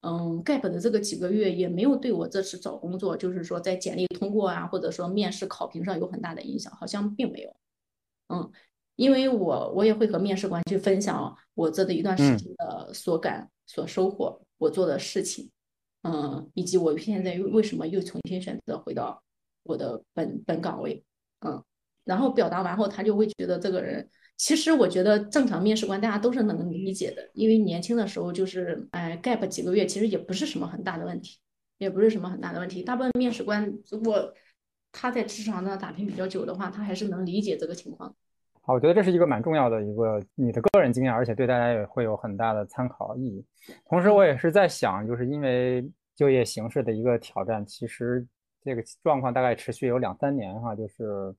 [0.00, 7.56] 嗯，gap 的这个几个月也没有对我这次找工作，就是说在简历通过啊，或者说面试考评上有很大的影响，好像并没有，
[8.28, 8.50] 嗯，
[8.96, 15.50] 因为我我也会和面试官去分享我这的一段时间的所感、所收获，我做的事情，
[16.02, 19.22] 嗯，以及我现在又为什么又重新选择回到
[19.64, 21.04] 我的本本岗位。
[21.40, 21.62] 嗯，
[22.08, 24.08] 然后表达完后，他就会觉得这个人。
[24.38, 31.38] 其实我觉得正常面试官大家都是能理解的，因为年轻的时候就是哎 gap 几个月，其实也不是什么很大的问题，
[31.76, 32.82] 也不是什么很大的问题。
[32.82, 34.32] 大部分面试官如果
[34.90, 38.14] 他在职场上打拼比较久的话，他还是能理解这个情况。
[38.62, 43.44] 好，我觉得这是一个蛮重要的一个你的个人经验，而且对大家也会有很大的参考意义。
[43.86, 48.24] 同时，我也是在想，就是因为就业形势的一个挑战，其实
[48.62, 51.34] 这个状况大概持续有两三年哈，就是。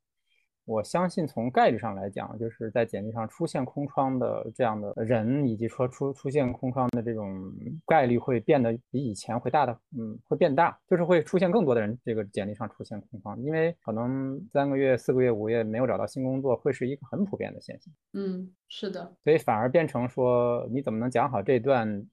[0.70, 7.52] 我相信从概率上来讲，就是在简历上出现空窗的这样的人，以及说出出现空窗的这种
[7.88, 17.92] 概率会变得比以前会大的，嗯，会变大，就是会出现更多的人这个简历上出现空窗，因为可能三个月、四个月、五个月没有找到新工作，会是一个很普遍的现象。
[18.14, 19.12] 嗯，是的。
[19.24, 22.06] 所以反而变成说，你怎么能讲好这段？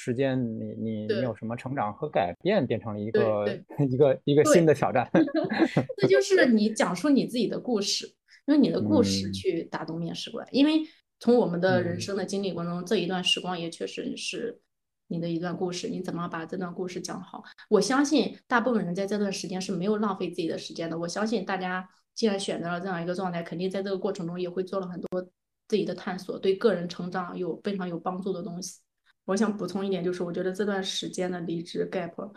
[0.00, 3.58] 时间，你你你有什么成长和改变，变成了一个
[3.90, 5.10] 一个一个新的挑战。
[5.98, 8.14] 这就是你讲述你自己的故事，
[8.46, 10.46] 用你的故事去打动面试官。
[10.52, 10.82] 因为
[11.18, 14.60] 从我们的人生的经历过程中，这一段时光也确实是
[15.08, 15.88] 你的一段故事。
[15.88, 17.42] 你怎么把这段故事讲好？
[17.68, 20.96] 我相信大部分人在这段时间是没有浪费自己的时间的。
[20.96, 25.20] 我相信大家既然选择了这样一个状态，肯定在这个过程中也会做了很多
[25.66, 28.78] 自己的探索，对个人成长有非常有帮助的东西。
[29.28, 32.32] 我想补充一点，就是我觉得这段时间的离职 gap，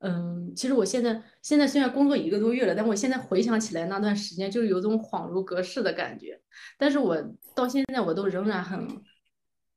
[0.00, 6.40] 嗯，其实我现在现在虽然工作一个多月了，但我现在回想起来那段时间，就是有种恍如隔世的感觉。
[6.76, 7.16] 但是我
[7.54, 8.88] 到现在我都仍然很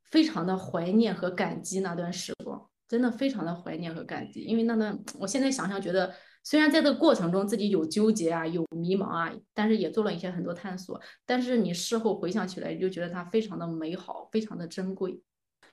[0.09, 4.41] 非常的怀念和感激那段时光，真的非常的怀念和感激。
[4.41, 6.11] 因为那段，我现在想想觉得，
[6.43, 10.99] 虽然在这个过程中自己有纠结啊，有迷茫啊，但是也做了一些很多探索。
[11.27, 15.21] 但是你事后回想起来，就觉得它非常的美好，非常的珍贵。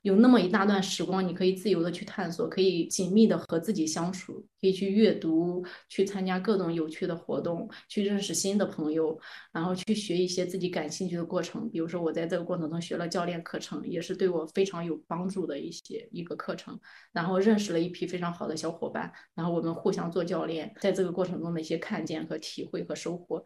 [0.07, 9.19] 有那么一大段时光，你可以自由的去探索，可以紧密的和自己相处，可以去阅读，去参加各种有趣的活动，去认识新的朋友，
[9.51, 11.69] 然后去学一些自己感兴趣的过程。
[11.69, 16.79] 比如说，我在这个过程中学了教练课程，也是对我非常有帮助的一些一个课程。
[17.11, 23.45] 然后认识了一批非常好的小伙伴，然后我们互相做教练，在这个过程中的一些看见和体会和收获。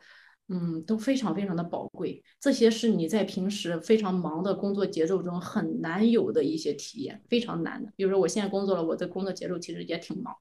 [0.53, 7.93] 嗯，都非常非常的宝贵，这些是你在平时非常忙的工作节奏中很难有的一些体验，非常难的。
[7.95, 10.35] 比如说我现在工作了，我的工作节奏其实也挺忙，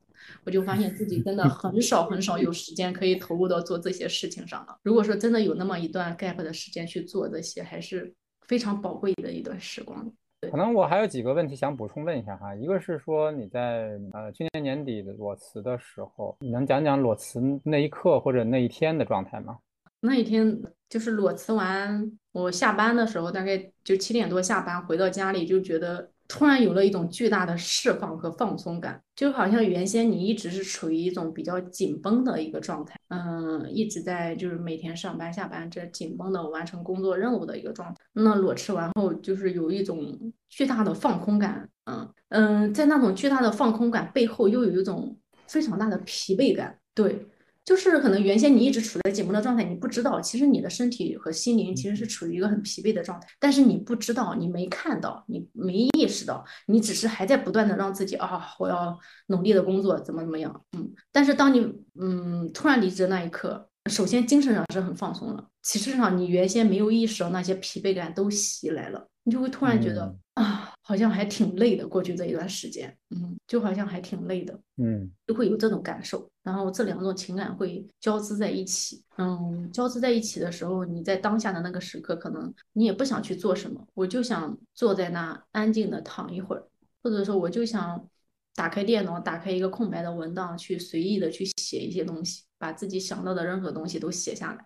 [0.43, 4.75] 我就发现自己真的很少很少有时间可以投入到做这些事情上了。
[4.81, 8.11] 如果说真的有那么一段 gap 的时间去做这些，还是
[8.47, 10.11] 非常宝贵的一段时光。
[10.49, 19.59] 可能我还有几个问题想补充问一下哈，一个是说你在呃去年年底裸辞的时候，你能讲讲裸辞那一刻或者那一天的状态吗？
[20.01, 37.95] 那一天就是裸辞完，我下班的时候大概就七点多下班，回到家里就觉得突然有了一种巨大的释放和放松感，就好像原先你一直是处于一种比较紧绷的一个状态，嗯，一直在就是每天上班下班这紧绷的完成工作任务的一个状态。
[38.13, 47.27] 那裸辞完后就是有一种巨大的放空感，嗯嗯，在那种巨大的放空感背后又有一种非常大的疲惫感，对。
[47.65, 58.97] 就是可能原先你一直处在紧绷的状态，你不知道，其实你的身体和心灵其实是处于一个很疲惫的状态，但是你不知道，你没看到，你没意识到，你只是还在不断的让自己啊，我要
[59.27, 61.59] 努力的工作，怎么怎么样，嗯，但是当你
[61.99, 70.68] 嗯突然离职那一刻，首先精神上是很放松了，其次上你原先没有意识到那些疲惫感都袭来了，你就会突然觉得啊。
[70.81, 86.65] 好像还挺累的，过去这一段时间，嗯，就好像还挺累的，嗯，就会有这种感受，然后这两种情感会交织在一起，嗯，交织在一起的时候，你在当下的那个时刻，可能你也不想去做什么，我就想坐在那安静的躺一会儿，
[87.03, 88.07] 或者说我就想
[88.55, 94.65] 打开电脑，打开一个空白的文档，去随意的去写一些东西，把自己想到的任何东西都写下来。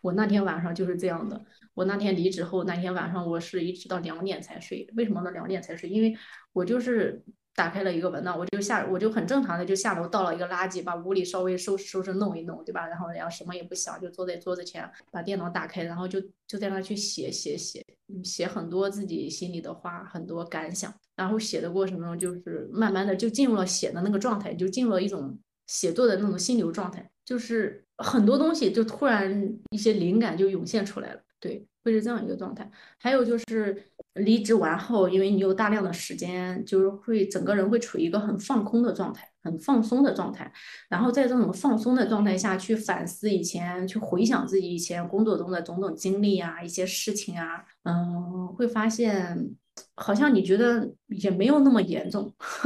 [0.00, 1.40] 我那天晚上就是这样的。
[1.74, 4.88] 我那天离职后，那天晚上我是一直到两点才睡。
[4.96, 5.30] 为什么呢？
[5.30, 5.88] 两点才睡？
[5.88, 6.14] 因为
[6.52, 7.22] 我就是
[7.54, 12.86] 打开了一个文档，我就下，我就很正常的就下楼倒了一个垃圾，把屋里稍微收拾收拾弄一弄，对吧？
[12.86, 17.84] 然后然后什么也不想，就坐在桌子前，把电脑打开，然后就就在那去写写写，
[18.24, 20.92] 写很多自己心里的话，很多感想。
[21.16, 27.84] 然后写的过程中，就是慢慢的就进入了写的那个状态，就进入了一种写作的那种心流状态，就是。
[28.02, 29.30] 很多东西就突然
[29.72, 32.66] 一些灵感就涌现出来了，对，会是这样一个状态。
[32.98, 33.76] 还有就是
[34.14, 40.50] 离职完后，因为你有大量的时间，就是会整个人会处于一个很放空的状态，很放松的状态。
[40.88, 49.54] 然后在这种放松的状态下去反思以前，去回想自己以前工作中的种种经历啊，一些事情啊，嗯，会发现
[49.94, 52.32] 好像你觉得也没有那么严重，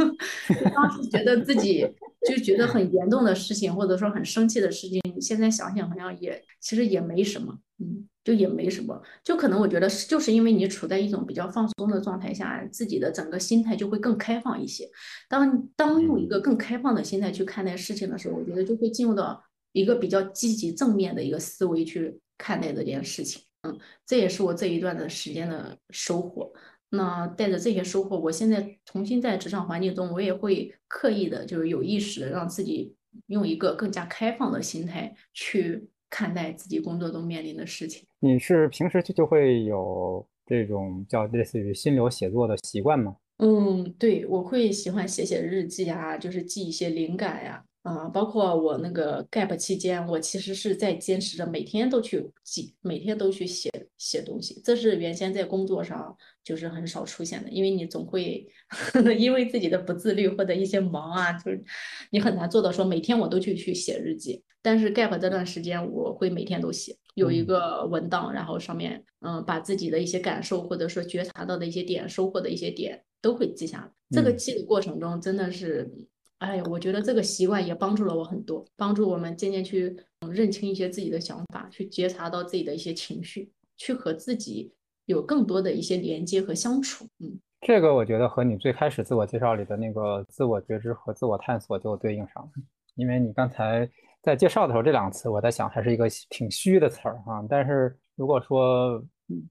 [0.72, 1.84] 当时觉得自己。
[2.28, 14.88] 就觉得很严重的事情，或者说很生气的事情，现在想想好像也其实也没什么，嗯，就也没什么，就可能我觉得是就是因为你处在一种比较放松的状态下，自己的整个心态就会更开放一些。
[15.28, 23.42] 当当用一个更开放的心态去看待事情的时候，我觉得就会进入到一个比较积极正面的一个思维去看待这件事情。
[23.62, 26.52] 嗯，这也是我这一段的时间的收获。
[26.96, 32.94] 那带着这些收获，我现在重新在职场环境中，我也会刻意的，就是有意识的让自己
[33.26, 38.04] 用一个更加开放的心态去看待自己工作中面临的事情。
[38.20, 43.16] 你是平时就就会有这种叫类似于心流写作的习惯吗？
[43.38, 47.64] 嗯，对，我会喜欢写写日记啊，就是记一些灵感呀。
[47.82, 54.58] 啊，包括我那个 gap 期间，我其实是在坚持着每天都去记，每天都去写写东西。
[54.64, 58.46] 这是原先在工作上就是很少出现的，因为你总会
[59.18, 61.64] 因为自己的不自律或者一些忙啊，就是
[62.10, 64.44] 你很难做到说每天我都去去写日记。
[64.62, 73.90] 但是 gap 这段时间，我会每天都写，有一个文档，然后上面嗯把自己的一些感受或者说觉察到的一些点、收获的一些点都会记下来。
[74.10, 75.90] 这个记的过程中真的是。
[76.38, 79.96] 哎，我觉得这个习惯也帮助了我很多，帮助我们渐渐去
[80.30, 84.70] 认清一些自己的想法，去觉察到自己的一些情绪，去和自己
[85.06, 87.04] 有更多的一些连接和相处。
[87.20, 92.50] 嗯，这个我觉得和你最开始自我介绍里的那个自我觉知和自我探索就对应上了，
[92.94, 93.88] 因为你刚才
[94.22, 99.04] 在介绍的时候这两个词，我在想还是一个挺虚的词儿哈，但是如果说。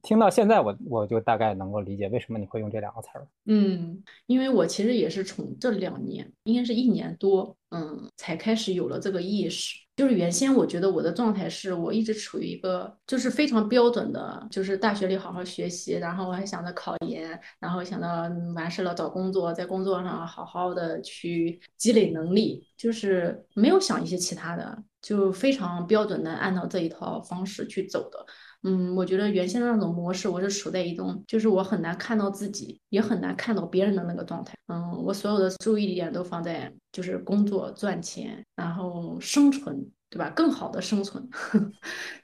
[0.04, 3.28] 听到现在，我我就大概能够理解为什么你会用这两个词儿。
[3.46, 9.83] 嗯，因为我其实也是从这两年，应该是一年多，嗯，才开始有了这个意识。
[9.96, 18.24] 就是原先我觉得我的状态是我一直处于一个就是非常标准的，就是大学里好好学习，然后我还想着考研，然后想到
[18.56, 28.26] 完事了找工作，在工作上好好的去积累能力，就是没有想一些其他的，就非常标准的按照这一套方式去走的。
[28.64, 34.56] 嗯，我觉得原先的那种模式，我是处在一种，就是我很难看到自己，也很难看到别人的那个状态。
[34.68, 40.30] 嗯，我所有的注意力点都放在就是工作、赚钱，然后生存，对吧？
[40.30, 41.60] 更好的生存呵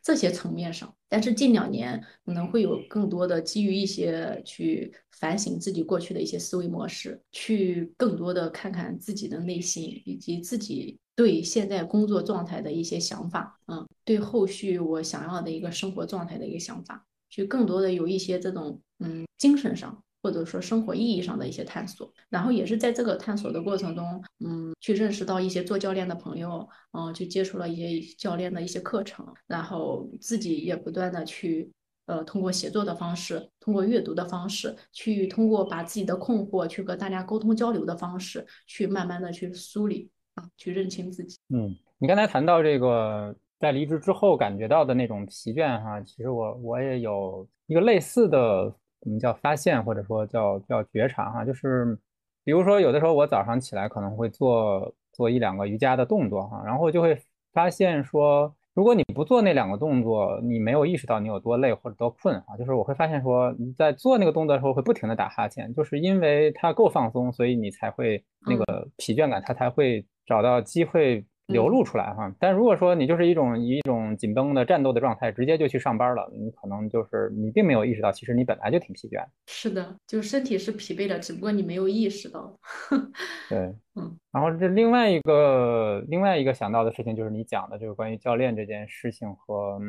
[0.04, 0.94] 这些层面上。
[1.08, 11.00] 但是近两年可能会有更多的基于一些去反省自己过去的一些思维模式，去更多的看看自己的内心以及自己。
[11.16, 31.72] 对现在工作状态的一些想法，嗯，对后续我想要的一个生活状态的一个想法，去更多的有一些这种嗯精神上或者说生活意义上的一些探索，然后也是在这个探索的过程中，嗯，去认识到一些做教练的朋友，嗯，去接触了一些教练的一些课程，然后自己也不断的去
[32.05, 40.49] 呃通过写作的方式，通过阅读的方式，去通过把自己的困惑去和大家沟通交流的方式，去慢慢的去梳理啊。
[40.57, 41.38] 去认清自己。
[41.49, 51.97] 嗯，你刚才谈到这个在离职之后感觉到的那种疲倦哈，其实我我也有一个类似的，我们叫发现或者说叫叫觉察哈，就是
[52.43, 57.20] 比如说有的时候我早上起来可能会做做一两个瑜伽的动作哈，然后就会
[57.54, 58.56] 发现说。
[58.76, 62.56] 如果你不做那两个动作，你没有意识到你有多累或者多困啊。
[62.58, 71.26] 就是我会发现说你在做那个动作的时候会不停的打哈欠，就是因为它够放松，所以你才会那个疲倦感，它才会找到机会。
[71.50, 79.26] 流露出来哈，但如果说你就是一种以一种紧绷的战斗的状态，直接就去上班了，你可能就是你并没有意识到，其实你本来就挺疲倦。
[79.47, 82.58] 是的，就身体是疲惫的，只不过你没有意识到。
[83.50, 83.58] 对，
[83.95, 84.18] 嗯。
[84.32, 89.80] 然后这另外一个另外一个想到的事情，就是你讲的这个关于教练这件事情和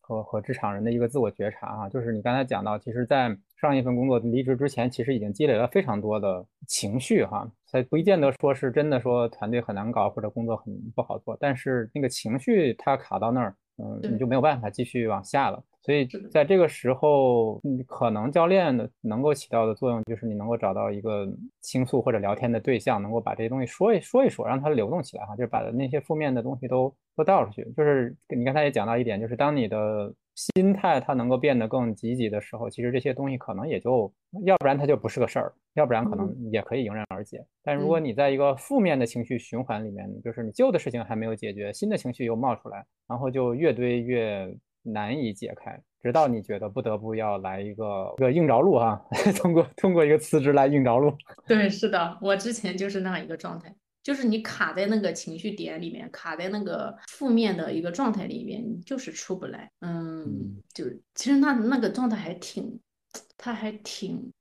[0.00, 7.50] 和和职场人的一个自我觉察啊，就是你刚才讲到，其实，在上一份工作离职之前，其实已经积累了非常多的情绪哈。
[7.66, 15.62] 才不见得说是真的说团队很难搞或者工作很不好做，但是那个情绪它卡到那儿，嗯，你就没有办法继续往下了。
[15.82, 21.26] 所以在这个时候，可能教练的能够起到的作用就是你能够找到一个
[21.60, 27.64] 倾诉或者聊天的对象，能够把这些东西说一说一说，让它流动起来哈，就是把那些负面的东西都都倒出去。
[27.76, 30.12] 就是你刚才也讲到一点，就是当你的。
[30.36, 34.12] 心态它能够变得更积极的时候，其实这些东西可能也就，
[34.44, 37.44] 要不然它就不是个事儿，要不然可能也可以迎刃而解。
[37.64, 49.02] 但如果你在一个负面的情绪循环里面，就是你旧的事情还没有解决，新的情绪又冒出来，然后就越堆越难以解开，直到你觉得不得不要来一个一个硬着陆哈，
[49.40, 51.12] 通过通过一个辞职来硬着陆。
[51.46, 53.74] 对，是的，我之前就是那样一个状态。
[54.06, 59.68] 就是你卡在那个情绪点里面，卡在那个负面的一个状态里面，你就是出不来。
[59.80, 60.84] 嗯，就
[61.16, 62.78] 其实那那个状态还挺，
[63.36, 64.32] 他还挺，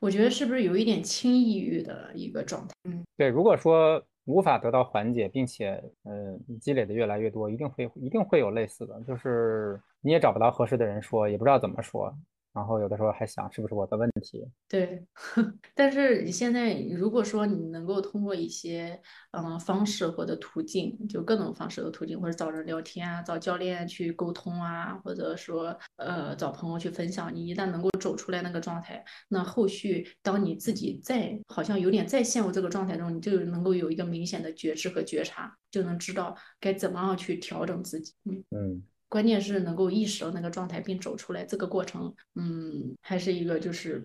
[0.00, 2.74] 我觉得是不是有一点轻抑郁的一个状态？
[2.82, 3.28] 嗯，对。
[3.28, 12.12] 如果说无法得到缓解，并且呃积累的越来越多，一定会一定会有类似的，就是你也找不到合适的人说，也不知道怎么说。
[12.52, 14.46] 然后有的时候还想是不是我的问题？
[14.68, 15.06] 对，
[15.74, 19.00] 但是你现在如果说你能够通过一些
[19.30, 38.12] 嗯方式或者途径，就各种方式的途径，或者找人聊天啊，找教练去沟通啊，或者说呃找朋友去分享，你一旦能够走出来那个状态，那后续当你自己再好像有点再陷入这个状态中，你就能够有一个明显的觉知和觉察，就能知道该怎么样去调整自己。
[38.24, 38.82] 嗯嗯。
[39.12, 44.02] 关键是能够意识到那个状态并走出来，这个过程，嗯，还是一个就是，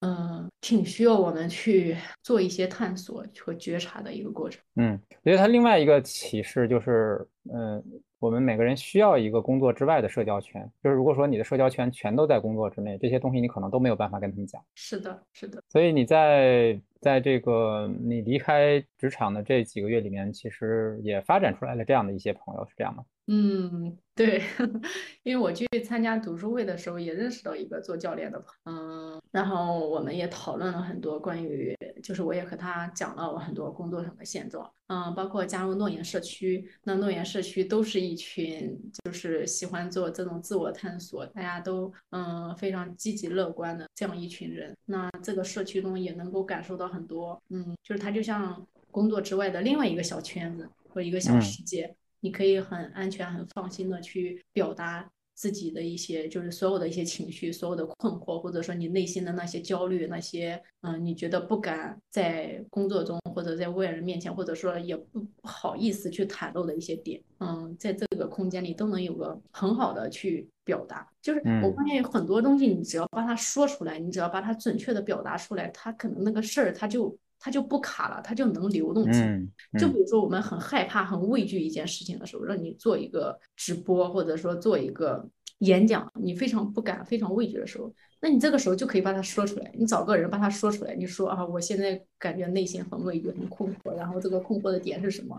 [0.00, 4.62] 嗯，挺需要我们去做一些探索和觉察的一个过程。
[4.76, 7.84] 嗯，我觉得它另外一个启示就是，嗯。
[8.18, 14.60] 我们每个人需要一个工作之外的社交圈，就是如果说你的社交圈全都在工作之内，这些东西你可能都没有办法跟他们讲。
[14.74, 15.62] 是的，是的。
[15.68, 23.04] 所以你在在这个你离开职场的这几个月里面，其实也发展出来了这样的一些朋友，是这样吗？
[23.28, 24.40] 嗯，对，
[25.24, 51.96] 因为我去参加读书会的时候，也认识到一个做教练的朋友，嗯，然后我们也讨论了很多关于，就是我也和他讲了我很多工作上的现状，嗯，包括加入诺言社区，那诺言社区都是一群就是喜欢做这种自我探索，大家都嗯非常积极乐观的这样一群人，那这个社区中也能够感受到很多，嗯，就是它就像工作之外的另外一个小圈子或一个小世界。
[52.26, 71.08] 你可以很安全、很放心的去表达自己的一些，就是所有的一些情绪、所有的困惑，或者说你内心的那些焦虑、那些嗯，你觉得不敢在工作中或者在外人面前，或者说也不不好意思去袒露的一些点，嗯，在这个空间里都能有个很好的去表达。
[71.22, 77.16] 就是我发现有很多东西，你只要把它说出来，你只要把它准确的表达出来，它可能那个事儿它就。
[77.38, 79.40] 它就不卡了，它就能流动起来。
[79.78, 89.70] 就比如说，我们很害怕、很畏惧一件事情的时候，让你做一个直播，或者说做一个演讲，你非常不敢、非常畏惧的时候，那你这个时候就可以把它说出来。
[89.74, 95.38] 你找个人把它说出来，你说啊，我现在感觉内心很畏惧、很困惑，然后这个困惑的点是什么？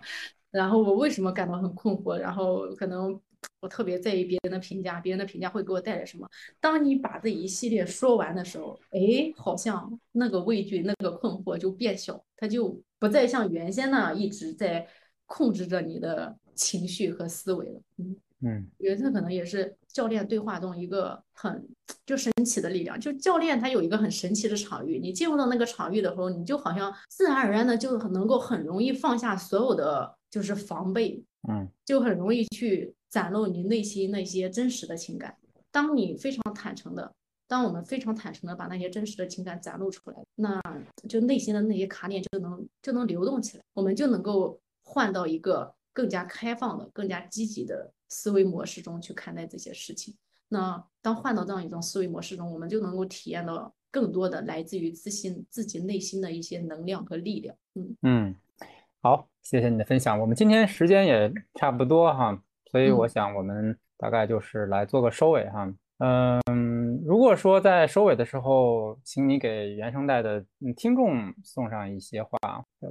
[0.52, 2.18] 然后我为什么感到很困惑？
[2.18, 3.20] 然后可能。
[3.60, 6.30] 我特别在意别人的评价，别人的评价会给我带来什么？
[6.60, 14.88] 当你把这一系列说完的时候，哎，好像那个畏惧、那个困惑就变小，它就不再像原先那样一直在
[15.26, 17.82] 控制着你的情绪和思维了。
[17.98, 21.68] 嗯嗯，我觉得这可能也是教练对话中一个很
[22.06, 23.00] 就神奇的力量。
[23.00, 32.94] 就教练他有一个很神奇的场域，你进入到那个场域的时候，你就好像自然而然的就能够很容易放下所有的就是防备，嗯，就很容易去。
[33.10, 35.38] 展露你内心那些真实的情感。
[35.72, 37.14] 当你非常坦诚的，
[37.48, 40.62] 当我们非常坦诚的把那些真实的情感展露出来，那
[41.08, 50.16] 就内心的那些卡点就能就能流动起来，我们就能够换到一个更加开放的、更加积极的思维模式中去看待这些事情。
[50.50, 57.56] 那当换到这样一种思维模式中，我们就能够体验到更多的来自于自信自己内心的一些能量和力量。
[57.76, 58.36] 嗯嗯，
[59.02, 60.20] 好，谢谢你的分享。
[60.20, 62.42] 我们今天时间也差不多哈。
[62.72, 65.74] 所以我想，我们大概就是来做个收尾哈。
[66.00, 70.46] 嗯，如果说在收尾的时候，请你给原声带的
[70.76, 72.38] 听众送上一些话，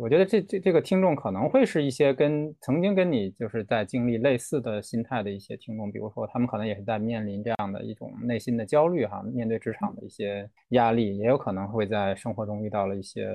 [0.00, 13.30] 我觉得这这这个听众可能会是一些跟曾经跟你就是在经历类似的心态的一些听众，比如说他们可能也是在面临这样的一种内心的焦虑哈，面对职场的一些压力，也有可能会在生活中遇到了一些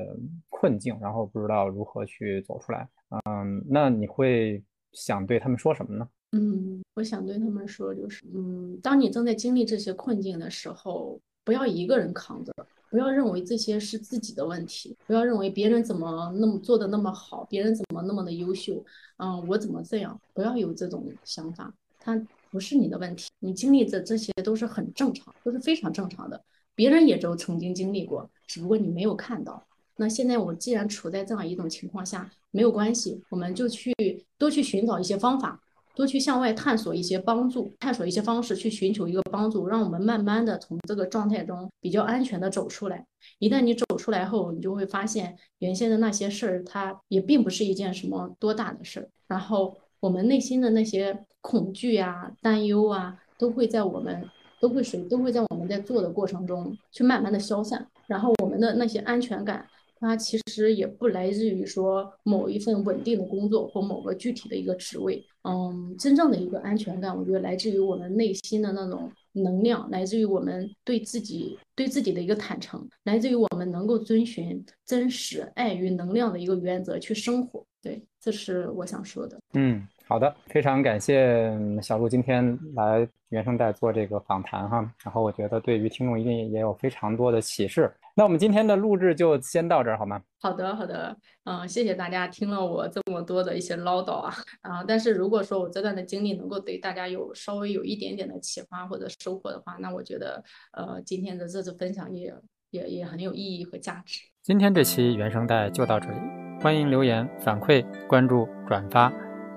[0.49, 2.85] 困境，然后不知道如何去走出来。
[3.23, 4.61] 嗯，那你会
[4.91, 6.05] 想对他们说什么呢？
[6.31, 12.53] 嗯，我想对他们说，就是，嗯，当你正在经历这些困境的时候，不要一个人扛着，
[12.89, 18.81] 不要认为这些是自己的问题，不要认为别人怎么那么做的那么好，别人怎么那么的优秀，
[19.17, 20.17] 嗯，我怎么这样？
[20.33, 22.17] 不要有这种想法，它
[22.49, 26.41] 不是你的问题，你经历的这些都是很正常，都是非常正常的，
[26.75, 29.61] 别人也都曾经经历过，只不过你没有看到。
[29.97, 33.93] 那现在我既然处在这样一种情况下，没有关系，我们就去
[34.37, 35.61] 多去寻找一些方法。
[35.95, 43.05] 多去向外探索一些帮助，探索一些方式，去寻求一个帮助，让我们慢慢的从这个状态中比较安全的走出来。
[43.39, 49.09] 一旦你走出来后，你就会发现原先的那些事儿，它也并不是一件什么多大的事儿。
[49.27, 54.23] 然后我们内心的那些恐惧啊、担忧啊，都会在我们
[54.59, 57.87] 都会随都会在我们在做的过程中去慢慢的消散。
[58.07, 59.67] 然后我们的那些安全感。
[60.01, 77.63] 它其实也不来自于说某一份稳定的工作或某个具体的一个职位，嗯，真正的一个安全感，我觉得来自于我们内心的那种能量，来自于我们对自己对自己的一个坦诚，来自于我们能够遵循真实、爱与能量的一个原则去生活。
[77.79, 79.39] 对，这是我想说的。
[79.53, 87.89] 嗯，好的，非常感谢小鹿今天来原声带做这个访谈哈，然后我觉得对于听众一定也有非常多的启示。
[88.13, 90.21] 那我们今天的录制就先到这儿好吗？
[90.41, 91.15] 好的，好的，
[91.45, 94.33] 嗯，谢谢大家听了我这么多的一些唠叨啊
[94.63, 94.83] 啊！
[94.85, 100.43] 但是如果说我这段的经历能够对大家有稍微有一点点的启发或者收获的话，那我觉得
[100.73, 102.35] 呃今天的这次分享也
[102.71, 104.19] 也也很有意义和价值。
[104.43, 106.17] 今天这期原声带就到这里，
[106.59, 109.09] 欢迎留言反馈、关注、转发，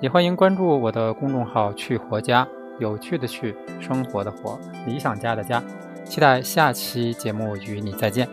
[0.05, 2.47] 也欢迎关注我的公众号“去活家”，
[2.79, 5.63] 有趣的去，生活的活，理想家的家。
[6.05, 8.29] 期待下期节目与你再见。